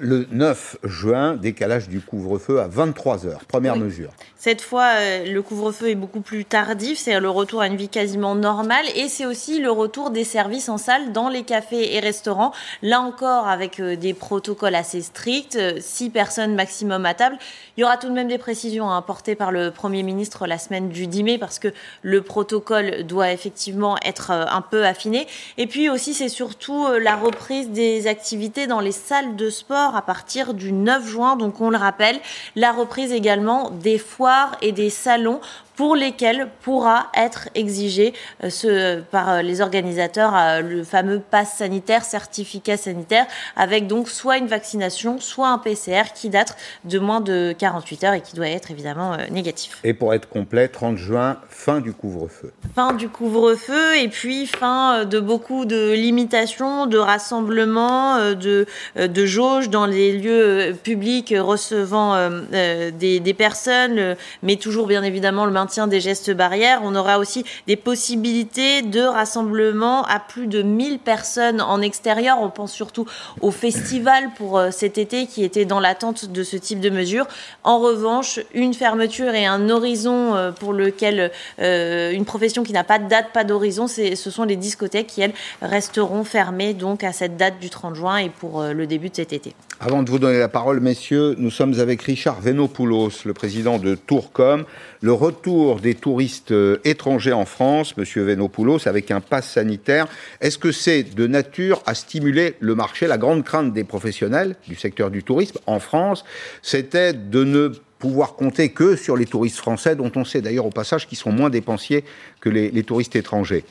[0.00, 3.44] Le 9 juin, décalage du couvre-feu à 23 heures.
[3.46, 4.10] Première mesure.
[4.44, 7.88] Cette fois, euh, le couvre-feu est beaucoup plus tardif, c'est le retour à une vie
[7.88, 12.00] quasiment normale et c'est aussi le retour des services en salle dans les cafés et
[12.00, 12.50] restaurants.
[12.82, 17.38] Là encore, avec euh, des protocoles assez stricts, 6 euh, personnes maximum à table.
[17.76, 20.58] Il y aura tout de même des précisions hein, apportées par le Premier ministre la
[20.58, 21.68] semaine du 10 mai parce que
[22.02, 25.28] le protocole doit effectivement être un peu affiné.
[25.56, 30.02] Et puis aussi, c'est surtout la reprise des activités dans les salles de sport à
[30.02, 31.36] partir du 9 juin.
[31.36, 32.18] Donc on le rappelle,
[32.56, 35.40] la reprise également des foires et des salons
[35.76, 38.12] pour lesquels pourra être exigé
[38.44, 44.08] euh, ce, par euh, les organisateurs euh, le fameux pass sanitaire, certificat sanitaire, avec donc
[44.08, 48.34] soit une vaccination, soit un PCR qui date de moins de 48 heures et qui
[48.36, 49.80] doit être évidemment négatif.
[49.84, 52.52] Et pour être complet, 30 juin, fin du couvre-feu.
[52.74, 59.70] Fin du couvre-feu et puis fin de beaucoup de limitations, de rassemblements, de, de jauges
[59.70, 65.52] dans les lieux publics recevant des, des personnes, mais toujours bien évidemment le
[65.88, 66.80] des gestes barrières.
[66.82, 72.38] On aura aussi des possibilités de rassemblement à plus de 1000 personnes en extérieur.
[72.40, 73.06] On pense surtout
[73.40, 77.26] au festival pour euh, cet été qui était dans l'attente de ce type de mesures.
[77.64, 82.84] En revanche, une fermeture et un horizon euh, pour lequel euh, une profession qui n'a
[82.84, 87.12] pas de date, pas d'horizon, ce sont les discothèques qui, elles, resteront fermées donc à
[87.12, 89.54] cette date du 30 juin et pour le début de cet été.
[89.80, 93.96] Avant de vous donner la parole, messieurs, nous sommes avec Richard Venopoulos, le président de
[93.96, 94.64] Tourcom.
[95.04, 100.06] Le retour des touristes euh, étrangers en France, monsieur Venopoulos, avec un pass sanitaire,
[100.40, 104.76] est-ce que c'est de nature à stimuler le marché La grande crainte des professionnels du
[104.76, 106.24] secteur du tourisme en France,
[106.62, 110.70] c'était de ne pouvoir compter que sur les touristes français, dont on sait d'ailleurs au
[110.70, 112.04] passage qu'ils sont moins dépensiers
[112.40, 113.64] que les touristes étrangers.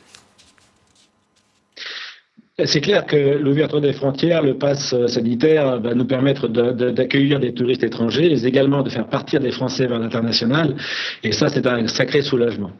[2.65, 7.83] C'est clair que l'ouverture des frontières, le pass sanitaire va nous permettre d'accueillir des touristes
[7.83, 10.75] étrangers et également de faire partir des Français vers l'international.
[11.23, 12.71] Et ça, c'est un sacré soulagement.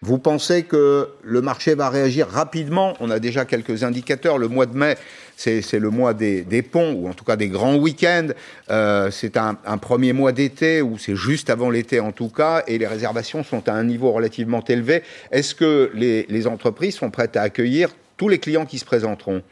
[0.00, 2.94] Vous pensez que le marché va réagir rapidement?
[3.00, 4.38] On a déjà quelques indicateurs.
[4.38, 4.96] Le mois de mai,
[5.36, 8.28] c'est le mois des, ponts, ou en tout cas des grands week-ends.
[8.70, 12.78] Euh, c'est un, premier mois d'été, ou c'est juste avant l'été en tout cas, et
[12.78, 15.02] les réservations sont à un niveau relativement élevé.
[15.32, 19.42] Est-ce que les entreprises sont prêtes à accueillir tous les clients qui se présenteront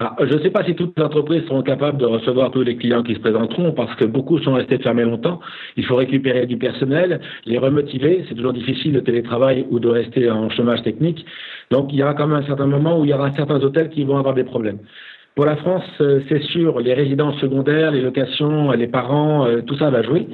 [0.00, 3.02] je ne sais pas si toutes les entreprises seront capables de recevoir tous les clients
[3.02, 5.40] qui se présenteront parce que beaucoup sont restés fermés longtemps.
[5.76, 8.24] Il faut récupérer du personnel, les remotiver.
[8.28, 11.24] C'est toujours difficile le télétravail ou de rester en chômage technique.
[11.70, 13.90] Donc il y aura quand même un certain moment où il y aura certains hôtels
[13.90, 14.78] qui vont avoir des problèmes.
[15.34, 19.76] Pour la France, euh, c'est sûr, les résidences secondaires, les locations, les parents, euh, tout
[19.76, 20.28] ça va jouer.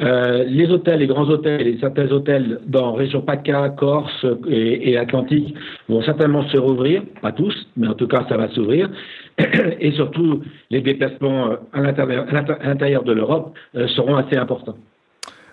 [0.00, 5.54] Euh, les hôtels, les grands hôtels et certains hôtels dans région PACA, Corse et, Atlantique
[5.88, 8.90] vont certainement se rouvrir, pas tous, mais en tout cas ça va s'ouvrir.
[9.80, 14.76] Et surtout, les déplacements euh, à l'intérieur de l'Europe euh, seront assez importants.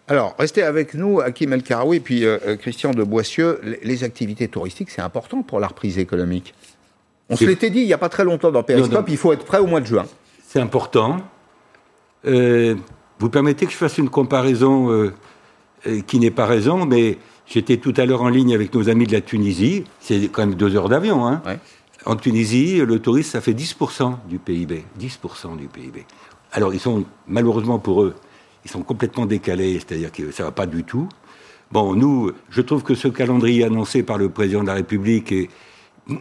[0.08, 2.26] Alors, restez avec nous, Hakim El Karaoui et puis
[2.60, 3.60] Christian de Boissieu.
[3.84, 6.54] Les activités touristiques, c'est important pour la reprise économique.
[7.32, 9.46] On se l'était dit il n'y a pas très longtemps dans Periscope, il faut être
[9.46, 10.06] prêt au mois de juin.
[10.48, 11.18] C'est important.
[12.28, 12.76] Euh,
[13.20, 15.12] Vous permettez que je fasse une comparaison
[16.08, 17.18] qui n'est pas raison, mais
[17.48, 19.84] j'étais tout à l'heure en ligne avec nos amis de la Tunisie.
[20.00, 21.26] C'est quand même deux heures d'avion.
[21.26, 21.42] Hein.
[22.06, 24.84] En Tunisie, le tourisme, ça fait 10% du PIB.
[25.00, 26.06] 10% du PIB.
[26.52, 28.16] Alors, ils sont, malheureusement pour eux,
[28.66, 31.08] ils sont complètement décalés, c'est-à-dire que ça ne va pas du tout.
[31.72, 35.50] Bon, nous, je trouve que ce calendrier annoncé par le président de la République est.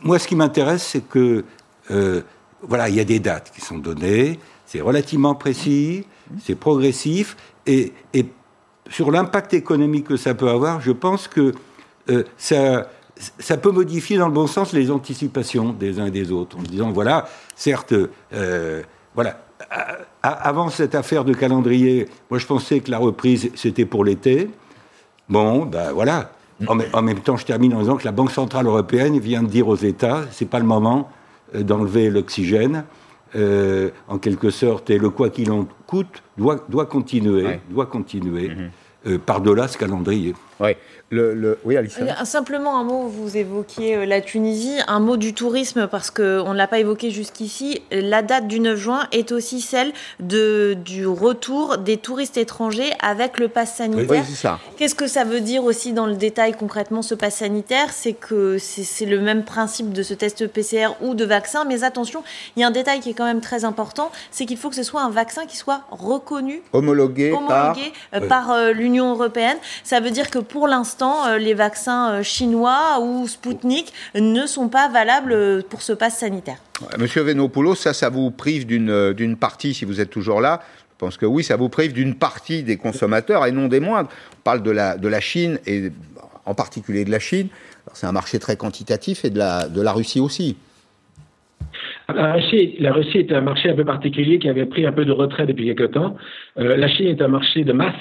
[0.02, 1.44] Moi, ce qui m'intéresse, c'est que.
[1.90, 2.22] Euh,
[2.62, 6.04] voilà, il y a des dates qui sont données, c'est relativement précis,
[6.44, 7.92] c'est progressif, et,
[8.88, 11.54] sur l'impact économique que ça peut avoir, je pense que
[12.10, 12.88] euh, ça
[13.38, 16.62] ça peut modifier dans le bon sens les anticipations des uns et des autres, en
[16.62, 17.94] disant voilà, certes,
[18.32, 18.82] euh,
[19.14, 19.42] voilà,
[20.22, 24.50] avant cette affaire de calendrier, moi je pensais que la reprise c'était pour l'été.
[25.28, 26.32] Bon, ben voilà.
[26.66, 29.68] En, même temps, je termine en disant que la Banque centrale européenne vient de dire
[29.68, 31.10] aux États, c'est pas le moment
[31.54, 32.84] euh, d'enlever l'oxygène,
[33.34, 38.50] euh, en quelque sorte, et le quoi qu'il en coûte doit, doit continuer, doit continuer
[39.04, 39.18] mm-hmm.
[39.18, 40.34] par-delà ce calendrier.
[40.60, 40.76] Ouais.
[41.12, 41.96] Le, Oui, Alice.
[42.00, 46.52] Euh, simplement un mot, vous évoquiez euh, la Tunisie, un mot du tourisme parce qu'on
[46.52, 47.82] ne l'a pas évoqué jusqu'ici.
[47.90, 53.40] La date du 9 juin est aussi celle de, du retour des touristes étrangers avec
[53.40, 54.22] le pass sanitaire.
[54.22, 54.60] Oui, c'est ça.
[54.76, 57.88] Qu'est-ce que ça veut dire aussi dans le détail concrètement ce pass sanitaire?
[57.90, 62.22] C'est que c'est le même principe de ce test PCR ou de vaccin, mais attention,
[62.54, 64.76] il y a un détail qui est quand même très important, c'est qu'il faut que
[64.76, 67.76] ce soit un vaccin qui soit reconnu, homologué, par,
[68.28, 69.56] par euh, l'Union européenne.
[69.82, 74.68] Ça veut dire que pour l'instant, euh, les vaccins euh, chinois ou Spoutnik ne sont
[74.68, 76.58] pas valables euh, pour ce pass sanitaire.
[76.98, 80.60] Monsieur Venopoulos, ça, ça vous prive d'une partie, si vous êtes toujours là,
[80.92, 84.10] je pense que oui, ça vous prive d'une partie des consommateurs et non des moindres.
[84.34, 85.90] On parle de la, de la Chine et
[86.44, 87.48] en particulier de la Chine.
[87.94, 90.56] C'est un marché très quantitatif et de la, de la Russie aussi.
[92.08, 95.04] La Russie, la Russie est un marché un peu particulier qui avait pris un peu
[95.04, 96.16] de retrait depuis quelques temps.
[96.56, 97.94] la Chine est un marché de masse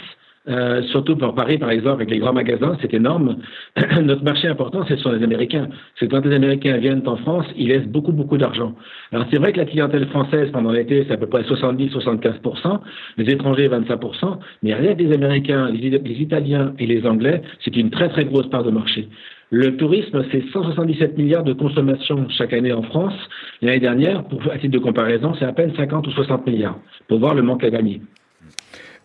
[0.48, 3.38] euh, surtout pour Paris, par exemple, avec les grands magasins, c'est énorme.
[4.02, 5.68] Notre marché important, ce sont les Américains.
[6.00, 8.74] C'est quand les Américains viennent en France, ils laissent beaucoup, beaucoup d'argent.
[9.12, 12.80] Alors c'est vrai que la clientèle française pendant l'été, c'est à peu près 70-75%,
[13.18, 18.10] les étrangers 25%, mais rien Américains, les, les Italiens et les Anglais, c'est une très,
[18.10, 19.08] très grosse part de marché.
[19.52, 23.16] Le tourisme, c'est 177 milliards de consommation chaque année en France.
[23.62, 27.20] L'année dernière, pour, à titre de comparaison, c'est à peine 50 ou 60 milliards, pour
[27.20, 28.02] voir le manque à gagner.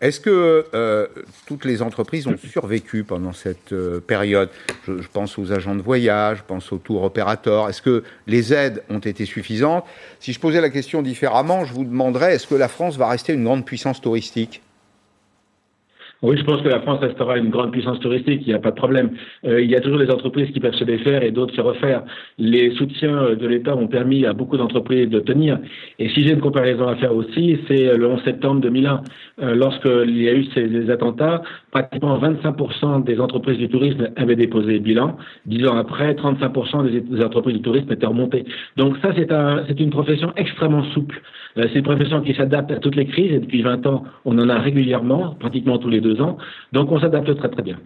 [0.05, 1.07] Est-ce que euh,
[1.47, 4.49] toutes les entreprises ont survécu pendant cette euh, période?
[4.87, 7.69] Je, pense aux agents de voyage, je pense aux tours opérateurs.
[7.69, 9.83] Est-ce que les aides ont été suffisantes?
[10.19, 13.33] Si je posais la question différemment, je vous demanderais est-ce que la France va rester
[13.33, 14.61] une grande puissance touristique?
[16.21, 18.71] Oui, je pense que la France restera une grande puissance touristique, il n'y a pas
[18.71, 19.11] de problème.
[19.45, 22.03] Euh, il y a toujours des entreprises qui peuvent se défaire et d'autres se refaire.
[22.37, 25.59] Les soutiens de l'État ont permis à beaucoup d'entreprises de tenir.
[25.99, 29.01] Et si j'ai une comparaison à faire aussi, c'est le 11 septembre 2001,
[29.41, 34.79] euh, lorsqu'il y a eu ces, attentats, pratiquement 25% des entreprises du tourisme avaient déposé
[34.79, 35.17] bilan.
[35.45, 38.45] Dix ans après, 35% des, entreprises du tourisme étaient remontées.
[38.77, 41.21] Donc ça, c'est un, une profession extrêmement souple.
[41.57, 44.37] Euh, c'est une profession qui s'adapte à toutes les crises et depuis 20 ans, on
[44.37, 46.37] en a régulièrement, pratiquement tous les deux ans.
[46.73, 47.77] Donc on s'adapte très très bien.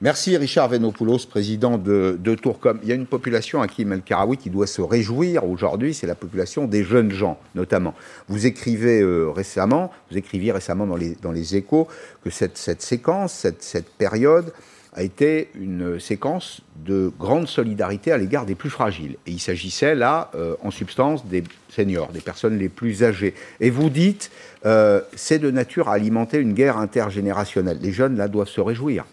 [0.00, 2.78] Merci Richard Venopoulos, président de, Tourcom.
[2.82, 6.14] Il y a une population, à El Karaoui, qui doit se réjouir aujourd'hui, c'est la
[6.14, 7.94] population des jeunes gens, notamment.
[8.28, 11.88] Vous écrivez euh, récemment, vous écriviez récemment dans les, dans les échos,
[12.22, 14.52] que cette, cette séquence, cette, cette période
[14.96, 19.16] a été une séquence de grande solidarité à l'égard des plus fragiles.
[19.26, 23.34] Et il s'agissait là, euh, en substance, des seniors, des personnes les plus âgées.
[23.60, 24.30] Et vous dites,
[24.64, 27.78] euh, c'est de nature à alimenter une guerre intergénérationnelle.
[27.82, 29.04] Les jeunes, là, doivent se réjouir.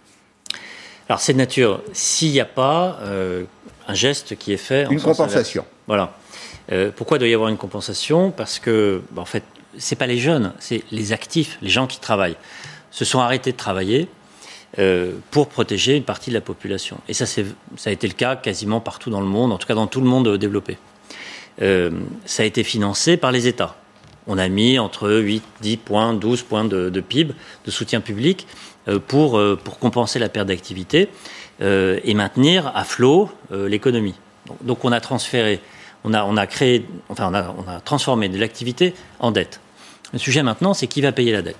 [1.09, 3.43] Alors, c'est de nature, s'il n'y a pas euh,
[3.89, 4.87] un geste qui est fait...
[4.89, 5.65] Une compensation.
[5.85, 6.15] Voilà.
[6.95, 8.31] pourquoi doit y avoir une compensation?
[8.31, 9.43] Parce que, bah, en fait,
[9.77, 12.37] c'est pas les jeunes, c'est les actifs, les gens qui travaillent,
[12.89, 14.07] se sont arrêtés de travailler,
[14.79, 16.97] euh, pour protéger une partie de la population.
[17.07, 17.43] Et ça, ça
[17.85, 20.07] a été le cas quasiment partout dans le monde, en tout cas dans tout le
[20.07, 20.79] monde développé.
[21.61, 21.91] Euh,
[22.25, 23.75] ça a été financé par les États.
[24.25, 28.47] On a mis entre 8, 10 points, 12 points de, PIB, de soutien public,
[28.87, 31.09] euh, pour, pour compenser la perte d'activité
[31.61, 34.15] et maintenir à flot l'économie.
[34.63, 35.61] Donc, on a transféré,
[36.03, 39.61] on a, on a créé, enfin on a, on a transformé de l'activité en dette.
[40.13, 41.57] Le sujet maintenant, c'est qui va payer la dette?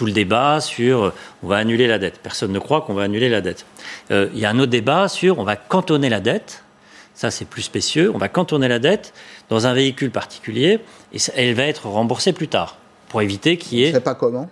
[0.00, 2.20] Tout le débat sur euh, on va annuler la dette.
[2.22, 3.66] Personne ne croit qu'on va annuler la dette.
[4.10, 6.64] Euh, il y a un autre débat sur on va cantonner la dette.
[7.12, 8.10] Ça, c'est plus spécieux.
[8.14, 9.12] On va cantonner la dette
[9.50, 10.80] dans un véhicule particulier
[11.12, 12.78] et elle va être remboursée plus tard
[13.10, 13.92] pour éviter qu'il y ait.
[13.92, 14.48] C'est pas comment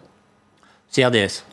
[0.94, 1.44] CRDS.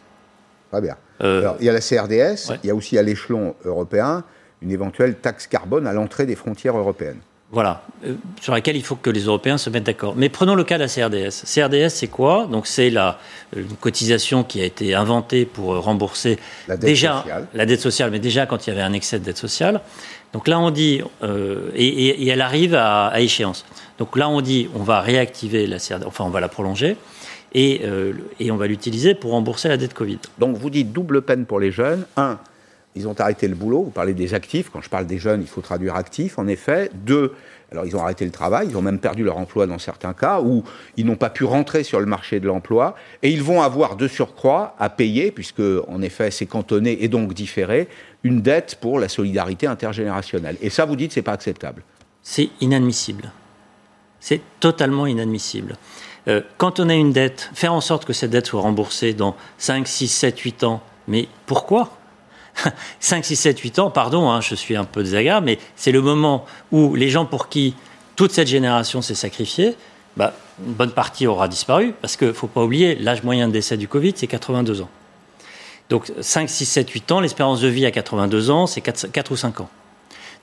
[0.71, 0.97] Très bien.
[1.21, 4.25] Euh, Alors, il y a la CRDS, il y a aussi à l'échelon européen
[4.61, 7.21] une éventuelle taxe carbone à l'entrée des frontières européennes.
[7.55, 10.13] Voilà, euh, sur laquelle il faut que les Européens se mettent d'accord.
[10.15, 11.43] Mais prenons le cas de la CRDS.
[11.45, 12.45] CRDS, c'est quoi?
[12.51, 13.17] Donc, c'est la
[13.55, 16.37] une cotisation qui a été inventée pour rembourser
[16.67, 17.47] La dette déjà sociale.
[17.53, 19.79] la dette sociale, mais déjà quand il y avait un excès de dette sociale.
[20.33, 23.65] Donc là, on dit, euh, et, et- et elle arrive à, à échéance.
[23.99, 26.97] Donc là, on dit, on va réactiver la CRDS, enfin, on va la prolonger,
[27.53, 30.19] et, euh, et on va l'utiliser pour rembourser la dette Covid.
[30.39, 32.05] Donc vous dites double peine pour les jeunes.
[32.17, 32.37] Un,
[32.95, 33.83] ils ont arrêté le boulot.
[33.83, 34.69] Vous parlez des actifs.
[34.71, 36.89] Quand je parle des jeunes, il faut traduire actifs, en effet.
[36.93, 37.33] Deux,
[37.71, 38.67] alors ils ont arrêté le travail.
[38.69, 40.63] Ils ont même perdu leur emploi dans certains cas, ou
[40.97, 42.95] ils n'ont pas pu rentrer sur le marché de l'emploi.
[43.21, 47.33] Et ils vont avoir de surcroît à payer, puisque en effet c'est cantonné et donc
[47.33, 47.87] différé,
[48.23, 50.57] une dette pour la solidarité intergénérationnelle.
[50.61, 51.83] Et ça, vous dites, c'est pas acceptable.
[52.21, 53.31] C'est inadmissible.
[54.19, 55.75] C'est totalement inadmissible.
[56.27, 59.35] Euh, quand on a une dette, faire en sorte que cette dette soit remboursée dans
[59.59, 61.91] 5, 6, 7, 8 ans, mais pourquoi?
[62.99, 66.01] 5, 6, 7, 8 ans, pardon, hein, je suis un peu désagréable, mais c'est le
[66.01, 67.75] moment où les gens pour qui
[68.15, 69.75] toute cette génération s'est sacrifiée,
[70.17, 70.33] bah,
[70.65, 73.77] une bonne partie aura disparu, parce qu'il ne faut pas oublier, l'âge moyen de décès
[73.77, 74.89] du Covid, c'est 82 ans.
[75.89, 79.31] Donc 5, 6, 7, 8 ans, l'espérance de vie à 82 ans, c'est 4, 4
[79.31, 79.69] ou 5 ans.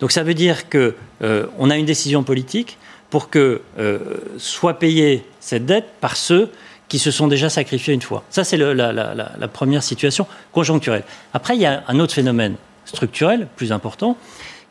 [0.01, 2.79] Donc ça veut dire que euh, a une décision politique
[3.11, 3.99] pour que euh,
[4.39, 6.51] soit payée cette dette par ceux
[6.93, 8.23] qui se sont déjà sacrifiés une fois.
[8.29, 11.05] Ça, c'est la, la- la- la première situation conjoncturelle.
[11.33, 14.19] Après, il y a un autre phénomène structurel, plus important,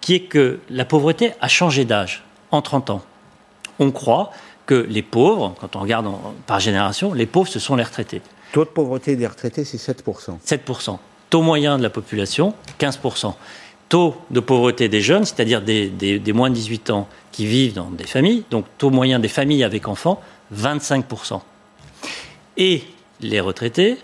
[0.01, 3.01] qui est que la pauvreté a changé d'âge en 30 ans.
[3.79, 4.29] On croit
[4.67, 8.21] que les pauvres, quand on regarde en- par génération, les pauvres, ce sont les retraités.
[8.53, 10.37] Taux de pauvreté des retraités, c'est 7%.
[10.45, 10.99] 7%.
[11.31, 13.33] Taux moyen de la population, 15%.
[13.89, 17.73] Taux de pauvreté des jeunes, c'est-à-dire des, des- des moins de 18 ans qui vivent
[17.73, 20.21] dans des familles, donc taux moyen des familles avec enfants,
[20.55, 21.41] 25%.
[22.57, 22.83] Et
[23.21, 23.97] les retraités,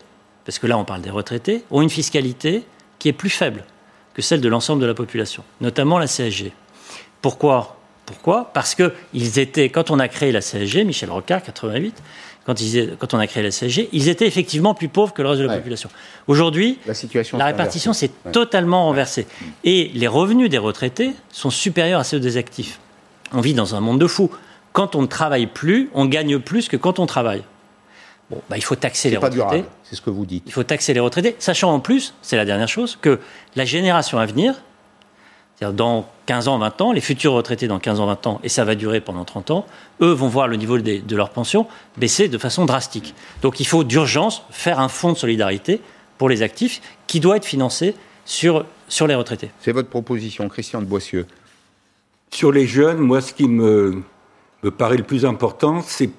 [0.46, 2.64] parce que là on parle des retraités, ont une fiscalité
[3.00, 3.64] qui est plus faible
[4.14, 6.52] que celle de l'ensemble de la population, notamment la CSG.
[7.22, 7.78] Pourquoi?
[8.06, 8.52] Pourquoi?
[8.54, 12.02] Parce que ils étaient, quand on a créé la CSG, Michel Rocard, 88,
[12.46, 15.28] quand, ils, quand on a créé la CSG, ils étaient effectivement plus pauvres que le
[15.28, 15.58] reste de la Ouais.
[15.60, 15.90] population.
[16.28, 18.32] Aujourd'hui, La situation la s'est répartition s'est Ouais.
[18.32, 19.28] totalement renversée.
[19.66, 22.80] Et les revenus des retraités sont supérieurs à ceux des actifs.
[23.34, 24.32] On vit dans un monde de fous.
[24.72, 27.44] Quand on ne travaille plus, on gagne plus que quand on travaille.
[28.30, 29.58] Bon, bah, il faut taxer les pas retraités.
[29.58, 30.44] durable, c'est ce que vous dites.
[30.46, 33.20] Il faut taxer les retraités, sachant en plus, c'est la dernière chose, que
[33.56, 34.62] la génération à venir,
[35.56, 38.50] c'est-à-dire dans 15 ans, 20 ans, les futurs retraités dans 15 ans, 20 ans, et
[38.50, 39.66] ça va durer pendant 30 ans,
[40.02, 41.68] eux vont voir le niveau de leur pension
[41.98, 43.16] baisser de façon drastique.
[43.42, 45.82] Donc il faut d'urgence faire un fonds de solidarité
[46.18, 49.52] pour les actifs qui doit être financé sur, sur les retraités.
[49.62, 51.26] C'est votre proposition, Christian de Boissieu.
[52.30, 54.04] Sur les jeunes, moi, ce qui me,
[54.64, 56.10] me paraît le plus important, c'est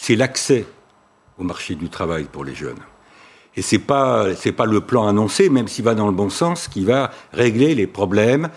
[0.00, 0.64] c'est l'accès
[1.38, 2.78] au marché du travail pour les jeunes.
[3.56, 6.68] Et c'est pas c'est pas le plan annoncé, même s'il va dans le bon sens,
[6.68, 8.48] qui va régler les problèmes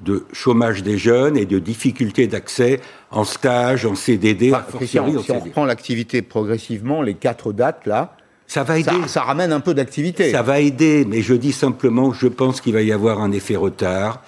[0.00, 2.80] de chômage des jeunes et de difficultés d'accès
[3.10, 8.16] en stage, en CDD, Enfin, en si on reprend l'activité progressivement, les quatre dates là,
[8.46, 8.90] Ça va aider.
[9.02, 10.30] ça, ça ramène un peu d'activité.
[10.30, 13.56] Ça va aider, mais je dis simplement je pense qu'il va y avoir un effet
[13.56, 14.22] retard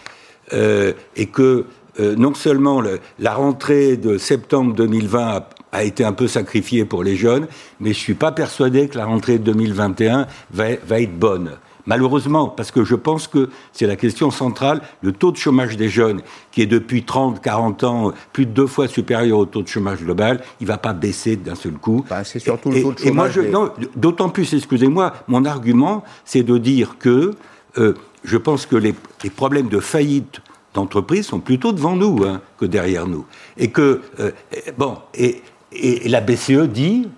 [0.53, 1.67] euh, et que
[2.01, 6.85] euh, non seulement le- la rentrée de septembre 2020 a, a été un peu sacrifiée
[6.85, 7.47] pour les jeunes,
[7.79, 11.53] mais je suis pas persuadé que la rentrée de 2021 va, va être bonne.
[11.87, 15.89] Malheureusement, parce que je pense que c'est la question centrale, le taux de chômage des
[15.89, 16.21] jeunes,
[16.53, 20.01] qui est depuis 30, 40 ans plus de deux fois supérieur au taux de chômage
[20.03, 22.03] global, il va pas baisser d'un seul coup.
[22.05, 24.53] Enfin, c'est surtout le Et- taux de et moi, chômage je, des- non, D'autant plus,
[24.53, 27.33] excusez-moi, mon argument, c'est de dire que
[27.79, 27.95] euh,
[28.25, 28.95] je pense que les,
[29.25, 30.43] les problèmes de faillite
[30.75, 33.25] d'entreprises sont plutôt devant nous hein, que derrière nous.
[33.57, 35.43] Et que, euh, et- bon, et,
[35.73, 37.09] et la BCE dit,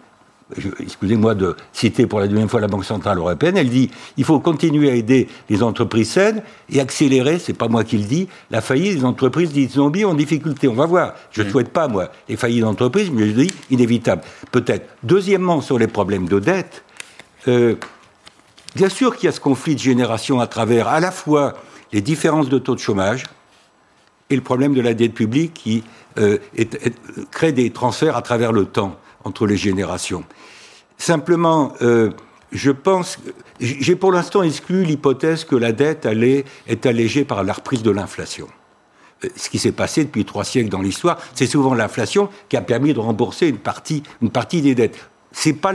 [0.81, 4.41] excusez-moi de citer pour la deuxième fois la Banque Centrale Européenne, elle dit il faut
[4.41, 8.61] continuer à aider les entreprises saines et accélérer, c'est pas moi qui le dis, la
[8.61, 10.69] faillite des entreprises dites zombies en difficulté.
[10.69, 11.15] On va voir.
[11.31, 14.23] Je ne souhaite pas, moi, les faillites d'entreprises, mais je dis inévitable.
[14.51, 14.89] Peut-être.
[15.03, 16.85] Deuxièmement, sur les problèmes de dette,
[17.49, 17.77] euh,
[18.75, 21.55] bien sûr qu'il y a ce conflit de génération à travers à la fois
[21.93, 23.25] les différences de taux de chômage
[24.33, 25.85] et le problème de la dette publique qui
[26.19, 26.95] euh, est- est-
[27.31, 30.25] crée des transferts à travers le temps entre les générations.
[30.99, 32.11] Simplement, euh,
[32.51, 33.19] je pense,
[33.61, 36.07] j'ai pour l'instant exclu l'hypothèse que la dette
[36.69, 38.47] être allégée par la reprise de l'inflation.
[39.25, 42.61] Euh, Ce qui s'est passé depuis trois siècles dans l'histoire, c'est souvent l'inflation qui a
[42.63, 44.99] permis de rembourser une partie, une partie des dettes.
[45.33, 45.73] C'est pas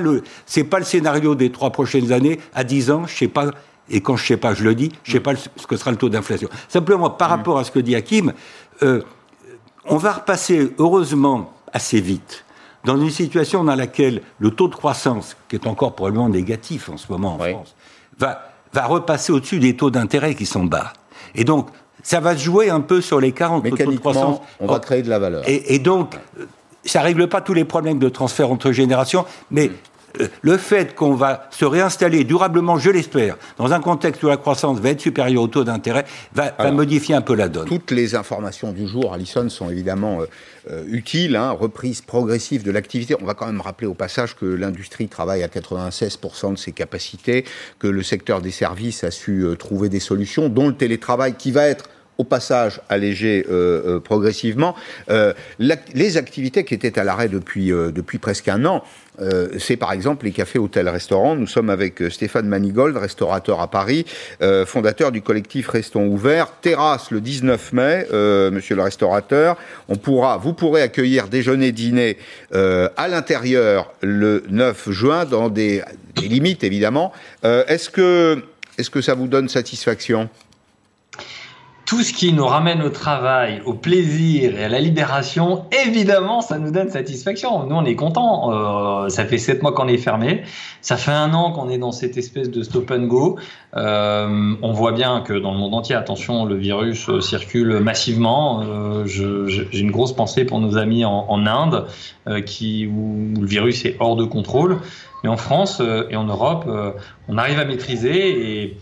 [0.63, 2.39] pas le scénario des trois prochaines années.
[2.53, 3.51] À dix ans, je sais pas.
[3.89, 5.91] Et quand je sais pas, je le dis, je sais pas le- ce que sera
[5.91, 6.49] le taux d'inflation.
[6.67, 8.33] Simplement, par rapport à ce que dit Hakim,
[8.83, 9.01] euh,
[9.85, 12.43] on va repasser heureusement assez vite
[12.83, 16.97] dans une situation dans laquelle le taux de croissance, qui est encore probablement négatif en
[16.97, 17.51] ce moment en Oui.
[17.51, 17.75] France,
[18.17, 20.93] va, va repasser au-dessus des taux d'intérêt qui sont bas.
[21.35, 21.67] Et donc,
[22.03, 24.39] ça va se jouer un peu sur l'écart entre taux de croissance.
[24.59, 25.43] On va créer de la valeur.
[25.47, 26.15] Et, donc,
[26.85, 29.73] ça ne règle pas tous les problèmes de transfert entre générations, mais euh,
[30.41, 34.79] le fait qu'on va se réinstaller durablement, je l'espère, dans un contexte où la croissance
[34.79, 37.67] va être supérieure au taux d'intérêt, va, modifier un peu la donne.
[37.67, 40.25] Toutes les informations du jour, Alison, sont évidemment euh,
[40.71, 41.35] euh, utiles.
[41.35, 43.15] Hein, reprise progressive de l'activité.
[43.21, 47.45] On va quand même rappeler au passage que l'industrie travaille à 96% de ses capacités,
[47.79, 51.67] que le secteur des services a su trouver des solutions, dont le télétravail qui va
[51.67, 53.45] être au passage allégé
[54.03, 54.75] progressivement.
[55.59, 58.83] les activités qui étaient à l'arrêt depuis, depuis presque un an,
[59.19, 61.35] euh, c'est par exemple les cafés, hôtels, restaurants.
[61.35, 64.05] Nous sommes avec euh, Stéphane Manigold, restaurateur à Paris,
[64.41, 66.51] euh, fondateur du collectif Restons ouverts.
[66.61, 68.07] Terrasse le 19 mai,
[68.51, 69.57] monsieur le restaurateur.
[69.89, 72.17] On pourra, vous pourrez accueillir déjeuner, dîner
[72.53, 75.83] à l'intérieur le 9 juin dans des,
[76.15, 77.11] des limites évidemment.
[77.43, 78.41] est-ce que,
[78.77, 80.29] est-ce que ça vous donne satisfaction?
[81.87, 86.59] Tout ce qui nous ramène au travail, au plaisir et à la libération, évidemment, ça
[86.59, 87.65] nous donne satisfaction.
[87.65, 88.51] Nous, on est contents.
[88.51, 90.43] Euh, ça fait sept mois qu'on est fermé.
[90.81, 93.39] Ça fait un an qu'on est dans cette espèce de stop and go.
[93.77, 98.63] Euh, on voit bien que dans le monde entier, attention, le virus euh, circule massivement.
[98.65, 101.85] Euh, J'ai une grosse pensée pour nos amis en, en Inde,
[102.27, 104.79] euh, qui, où le virus est hors de contrôle.
[105.23, 106.69] Mais en France et en Europe,
[107.27, 108.77] on arrive à maîtriser et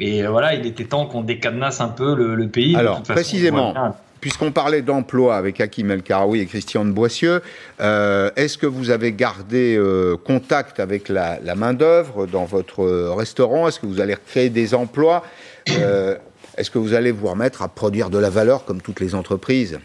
[0.00, 2.74] et voilà, il était temps qu'on décadenasse un peu le, pays.
[2.74, 3.74] Alors, précisément,
[4.22, 7.42] puisqu'on parlait d'emploi avec Hakim El Karaoui et Christian de Boissieu,
[7.82, 13.68] euh, est-ce que vous avez gardé euh, contact avec la, main-d'œuvre dans votre restaurant?
[13.68, 15.22] Est-ce que vous allez créer des emplois?
[15.68, 16.16] Euh,
[16.56, 19.78] Est-ce que vous allez vous remettre à produire de la valeur comme toutes les entreprises?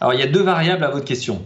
[0.00, 1.42] Alors, il y a deux variables à votre question.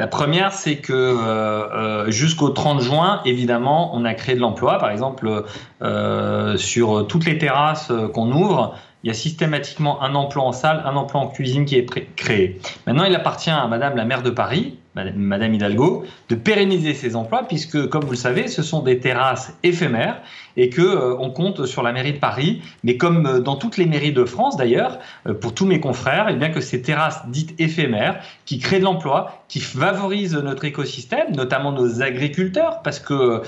[0.00, 4.78] La première, c'est que euh, euh, jusqu'au 30 juin, évidemment, on a créé de l'emploi.
[4.78, 5.44] Par exemple,
[5.82, 8.74] euh, sur toutes les terrasses qu'on ouvre,
[9.04, 12.58] il y a systématiquement un emploi en salle, un emploi en cuisine qui est créé.
[12.86, 17.42] Maintenant, il appartient à Madame la maire de Paris, Madame Hidalgo, de pérenniser ces emplois,
[17.46, 20.22] puisque, comme vous le savez, ce sont des terrasses éphémères
[20.56, 23.76] et que euh, on compte sur la mairie de Paris, mais comme euh, dans toutes
[23.76, 26.82] les mairies de France d'ailleurs, euh, pour tous mes confrères, et eh bien que ces
[26.82, 33.00] terrasses dites éphémères, qui créent de l'emploi, qui favorisent notre écosystème, notamment nos agriculteurs, parce
[33.00, 33.42] que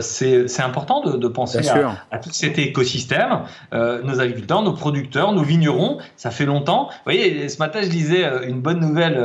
[0.00, 5.42] c'est important de, de penser à, à, tout cet écosystème, nos agriculteurs, nos producteurs, nos
[5.42, 6.88] vignerons, ça fait longtemps.
[6.90, 9.20] Vous voyez, ce matin je lisais une bonne nouvelle,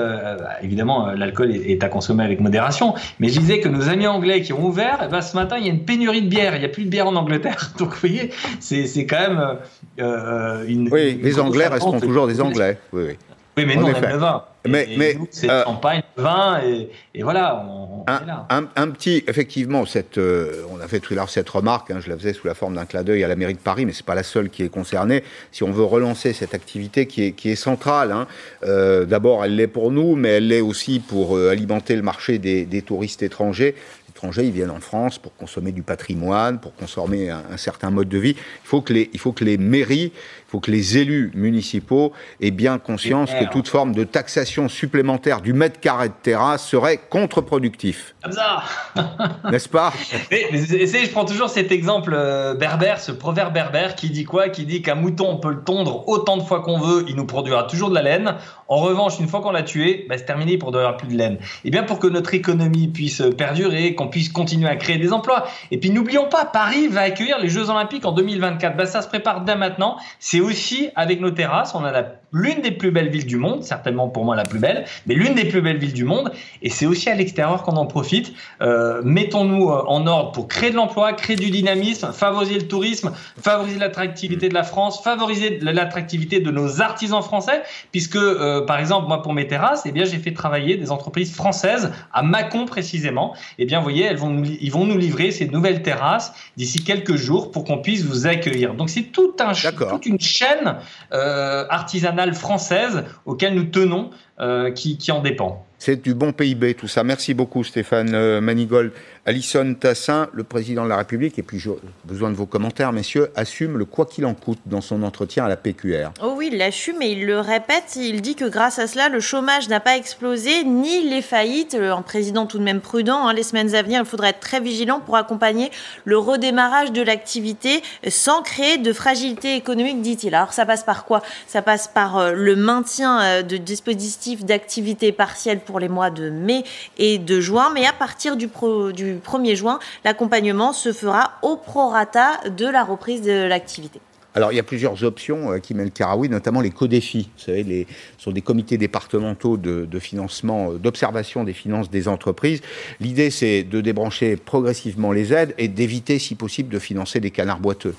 [0.61, 2.93] évidemment l'alcool est, à consommer avec modération.
[3.19, 5.65] Mais je disais que nos amis anglais qui ont ouvert, eh ben, ce matin, il
[5.65, 6.55] y a une pénurie de bière.
[6.55, 7.73] Il n'y a plus de bière en Angleterre.
[7.77, 9.57] Donc, vous voyez, c'est quand même
[9.99, 10.89] euh, une.
[10.91, 12.77] Oui, les Anglais resteront toujours des Anglais.
[12.93, 13.17] Oui, oui.
[13.57, 14.43] Oui, mais nous, on aime le vin.
[14.67, 18.47] Mais, mais c'est euh, champagne, vin, et, et voilà, on, un, est là.
[18.49, 22.09] Un, petit, effectivement, cette, euh, on a fait tout à l'heure cette remarque, hein, je
[22.09, 24.05] la faisais sous la forme d'un clin d'œil à la mairie de Paris, mais c'est
[24.05, 25.23] pas la seule qui est concernée.
[25.51, 28.27] Si on veut relancer cette activité qui est, qui est centrale, hein,
[28.63, 32.39] euh, d'abord, elle l'est pour nous, mais elle l'est aussi pour euh, alimenter le marché
[32.39, 33.73] des, des touristes étrangers
[34.17, 38.09] étrangers, ils viennent en France pour consommer du patrimoine, pour consommer un, un certain mode
[38.09, 38.35] de vie.
[38.35, 40.11] Il faut que les, il faut que les mairies
[40.47, 45.53] faut que les élus municipaux aient bien conscience que toute forme de taxation supplémentaire du
[45.53, 48.15] mètre carré de terrasse serait contre-productif.
[48.23, 48.63] Comme ça
[49.51, 49.91] N'est-ce pas?
[50.31, 54.49] Je prends toujours cet exemple euh, berbère, ce proverbe berbère qui dit quoi?
[54.49, 57.25] Qui dit qu'un mouton, on peut le tondre autant de fois qu'on veut, il nous
[57.25, 58.35] produira toujours de la laine.
[58.67, 61.17] En revanche, une fois qu'on l'a tué, bah, c'est terminé, il ne produira plus de
[61.17, 61.35] laine.
[61.35, 65.13] Et eh bien pour que notre économie puisse perdurer, qu'on puisse continuer à créer des
[65.13, 65.47] emplois.
[65.71, 68.77] Et puis n'oublions pas, Paris va accueillir les Jeux Olympiques en 2024.
[68.77, 69.97] Bah, ça se prépare dès maintenant.
[70.19, 73.63] C'est c'est aussi avec nos terrasses, on a l'une des plus belles villes du monde,
[73.63, 76.69] certainement pour moi la plus belle, mais l'une des plus belles villes du monde, et
[76.69, 78.33] c'est aussi à l'extérieur qu'on en profite.
[78.61, 83.13] Euh, mettons-nous euh, en ordre pour créer de l'emploi, créer du dynamisme, favoriser le tourisme,
[83.41, 89.07] favoriser l'attractivité de la France, favoriser l'attractivité de nos artisans français, puisque euh, par exemple
[89.07, 93.35] moi pour mes terrasses, eh bien j'ai fait travailler des entreprises françaises à Mâcon précisément.
[93.57, 97.15] Eh bien vous voyez, elles vont ils vont nous livrer ces nouvelles terrasses d'ici quelques
[97.15, 98.73] jours pour qu'on puisse vous accueillir.
[98.73, 100.77] Donc c'est tout un toute une chaîne
[101.13, 105.65] euh, artisanale française auquel nous tenons euh, qui, qui en dépend.
[105.79, 107.03] C'est du bon PIB tout ça.
[107.03, 108.91] Merci beaucoup Stéphane euh, Manigold.
[109.27, 111.71] Alison Tassin, le président de la République, et puis j'ai
[112.05, 115.49] besoin de vos commentaires, messieurs, assume le quoi qu'il en coûte dans son entretien à
[115.49, 116.11] la PQR.
[116.23, 117.97] Oh oui, il l'assume et il le répète.
[117.97, 121.75] Il dit que grâce à cela, le chômage n'a pas explosé, ni les faillites.
[121.75, 123.27] Un président tout de même prudent.
[123.27, 123.33] Hein.
[123.33, 125.71] Les semaines à venir, il faudra être très vigilant pour accompagner
[126.05, 130.35] le redémarrage de l'activité sans créer de fragilité économique, dit-il.
[130.35, 131.21] Alors ça passe par quoi?
[131.47, 136.29] Ça passe par euh, le maintien euh, de dispositifs d'activité partielle pour les mois de
[136.29, 136.63] mai
[136.97, 138.47] et de juin, mais à partir du,
[138.93, 143.99] du 1er juin, l'accompagnement se fera au prorata de la reprise de l'activité.
[144.37, 147.31] Alors, il y a plusieurs options, euh, Kim El Karaoui, notamment les codéfis.
[147.37, 147.87] Vous savez, les,
[148.19, 152.61] sont des comités départementaux de, financement, euh, d'observation des finances des entreprises.
[152.99, 157.59] L'idée, c'est de débrancher progressivement les aides et d'éviter, si possible, de financer des canards
[157.59, 157.95] boiteux.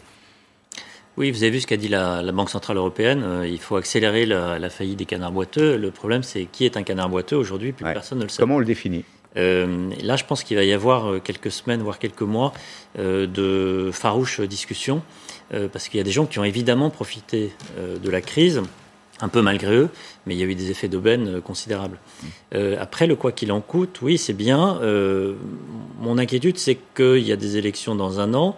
[1.17, 3.25] Oui, vous avez vu ce qu'a dit la, Banque Centrale Européenne.
[3.25, 5.77] Euh, il faut accélérer la, faillite des canards boiteux.
[5.77, 8.41] Le problème, c'est qui est un canard boiteux aujourd'hui Plus personne ne le sait.
[8.41, 9.05] Comment on le définit?
[9.37, 12.53] Là, je pense qu'il va y avoir quelques semaines, voire quelques mois,
[12.97, 15.03] de farouches discussions
[15.55, 18.61] euh, parce qu'il y a des gens qui ont évidemment profité euh, de la crise,
[19.21, 19.89] un peu malgré eux,
[20.27, 21.99] mais il y a eu des effets d'aubaine euh, considérables.
[22.79, 24.81] après, le quoi qu'il en coûte, oui, c'est bien.
[26.01, 28.57] mon inquiétude, c'est qu'il y a des élections dans un an.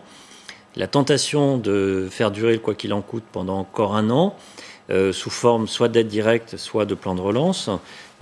[0.76, 4.36] La tentation de faire durer le quoi qu'il en coûte pendant encore un an,
[5.12, 7.68] sous forme soit d'aide directe, soit de plan de relance.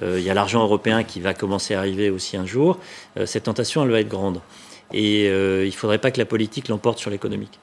[0.03, 2.79] Il y a l'argent européen qui va commencer à arriver aussi un jour.
[3.25, 4.41] cette tentation, elle va être grande.
[4.93, 7.59] Et il ne faudrait pas que la politique l'emporte sur l'économique.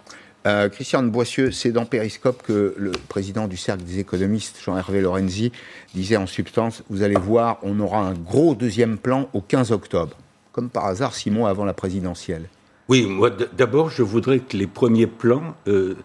[0.46, 5.52] Euh, Christian Boissieu, c'est dans Périscope que le président du Cercle des économistes, Jean-Hervé Lorenzi,
[5.96, 10.16] disait en substance Vous allez voir, on aura un gros deuxième plan au 15 octobre.
[10.52, 12.48] Comme par hasard, six mois avant la présidentielle.
[12.88, 15.96] Oui, moi d'abord, je voudrais que les premiers plans euh,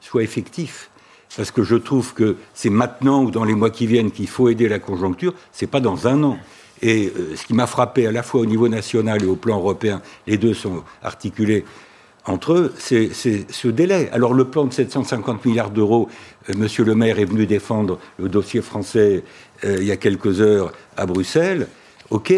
[0.00, 0.90] soient effectifs.
[1.36, 4.48] Parce que je trouve que c'est maintenant ou dans les mois qui viennent qu'il faut
[4.48, 6.38] aider la conjoncture, c'est pas dans un an.
[6.82, 9.56] Et euh, ce qui m'a frappé à la fois au niveau national et au plan
[9.58, 11.64] européen, les deux sont articulés
[12.26, 14.08] entre eux, c'est ce délai.
[14.12, 16.08] Alors le plan de 750 milliards d'euros,
[16.48, 19.24] euh, Monsieur le maire est venu défendre le dossier français
[19.64, 21.68] euh, il y a quelques heures à Bruxelles.
[22.10, 22.32] OK,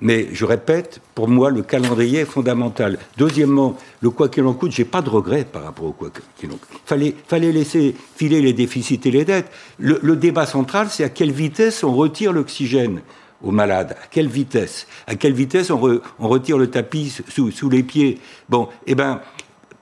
[0.00, 2.98] mais je répète, pour moi, le calendrier est fondamental.
[3.16, 6.50] Deuxièmement, le quoi qu'il en coûte, j'ai pas de regret par rapport au quoi qu'il
[6.50, 6.80] en coûte.
[6.84, 9.50] Fallait, fallait laisser filer les déficits et les dettes.
[9.78, 13.00] le débat central, c'est à quelle vitesse on retire l'oxygène
[13.42, 13.96] aux malades?
[14.02, 14.86] À quelle vitesse?
[15.06, 18.18] À quelle vitesse on, retire le tapis sous, les pieds?
[18.48, 19.20] Bon, eh ben,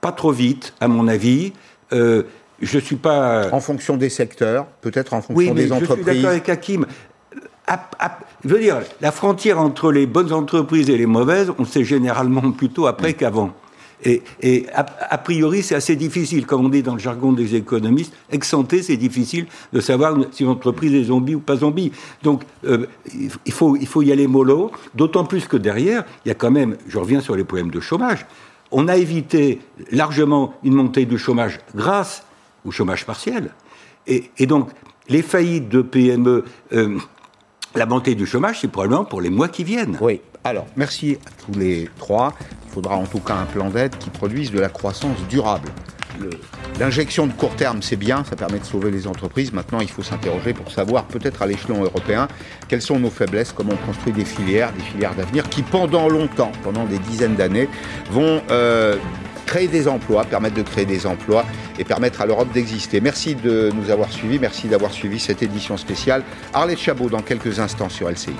[0.01, 1.53] pas trop vite, à mon avis.
[1.93, 2.23] Euh,
[2.61, 3.49] je suis pas.
[3.51, 6.05] En fonction des secteurs, peut-être en fonction des entreprises.
[6.05, 6.85] Je suis d'accord avec Hakim.
[8.43, 12.51] Je veux dire, la frontière entre les bonnes entreprises et les mauvaises, on sait généralement
[12.51, 13.53] plutôt après qu'avant.
[14.03, 18.55] Et, a, priori, c'est assez difficile, comme on dit dans le jargon des économistes, ex
[18.81, 21.91] c'est difficile de savoir si une entreprise est zombie ou pas zombie.
[22.21, 22.85] Donc, euh,
[23.45, 26.51] il, faut, il faut y aller mollo, d'autant plus que derrière, il y a quand
[26.51, 28.27] même, je reviens sur les problèmes de chômage,
[28.71, 29.59] on a évité
[29.91, 32.25] largement une montée du chômage grâce
[32.65, 33.51] au chômage partiel.
[34.07, 34.69] Et, donc,
[35.07, 36.43] les faillites de PME,
[36.73, 36.97] euh,
[37.75, 39.97] la montée du chômage, c'est probablement pour les mois qui viennent.
[40.01, 40.21] Oui.
[40.43, 42.33] Alors, merci à tous les trois.
[42.67, 45.69] Il faudra en tout cas un plan d'aide qui produise de la croissance durable.
[46.79, 49.51] L'injection de court terme, c'est bien, ça permet de sauver les entreprises.
[49.53, 52.27] Maintenant, il faut s'interroger pour savoir, peut-être à l'échelon européen,
[52.67, 56.51] quelles sont nos faiblesses, comment on construit des filières, des filières d'avenir qui, pendant longtemps,
[56.63, 57.69] pendant des dizaines d'années,
[58.11, 58.97] vont euh,
[59.45, 61.45] créer des emplois, permettre de créer des emplois
[61.79, 63.01] et permettre à l'Europe d'exister.
[63.01, 66.23] Merci de nous avoir suivis, merci d'avoir suivi cette édition spéciale.
[66.53, 68.33] Arlette Chabot dans quelques instants sur LCI.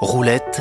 [0.00, 0.44] Roulette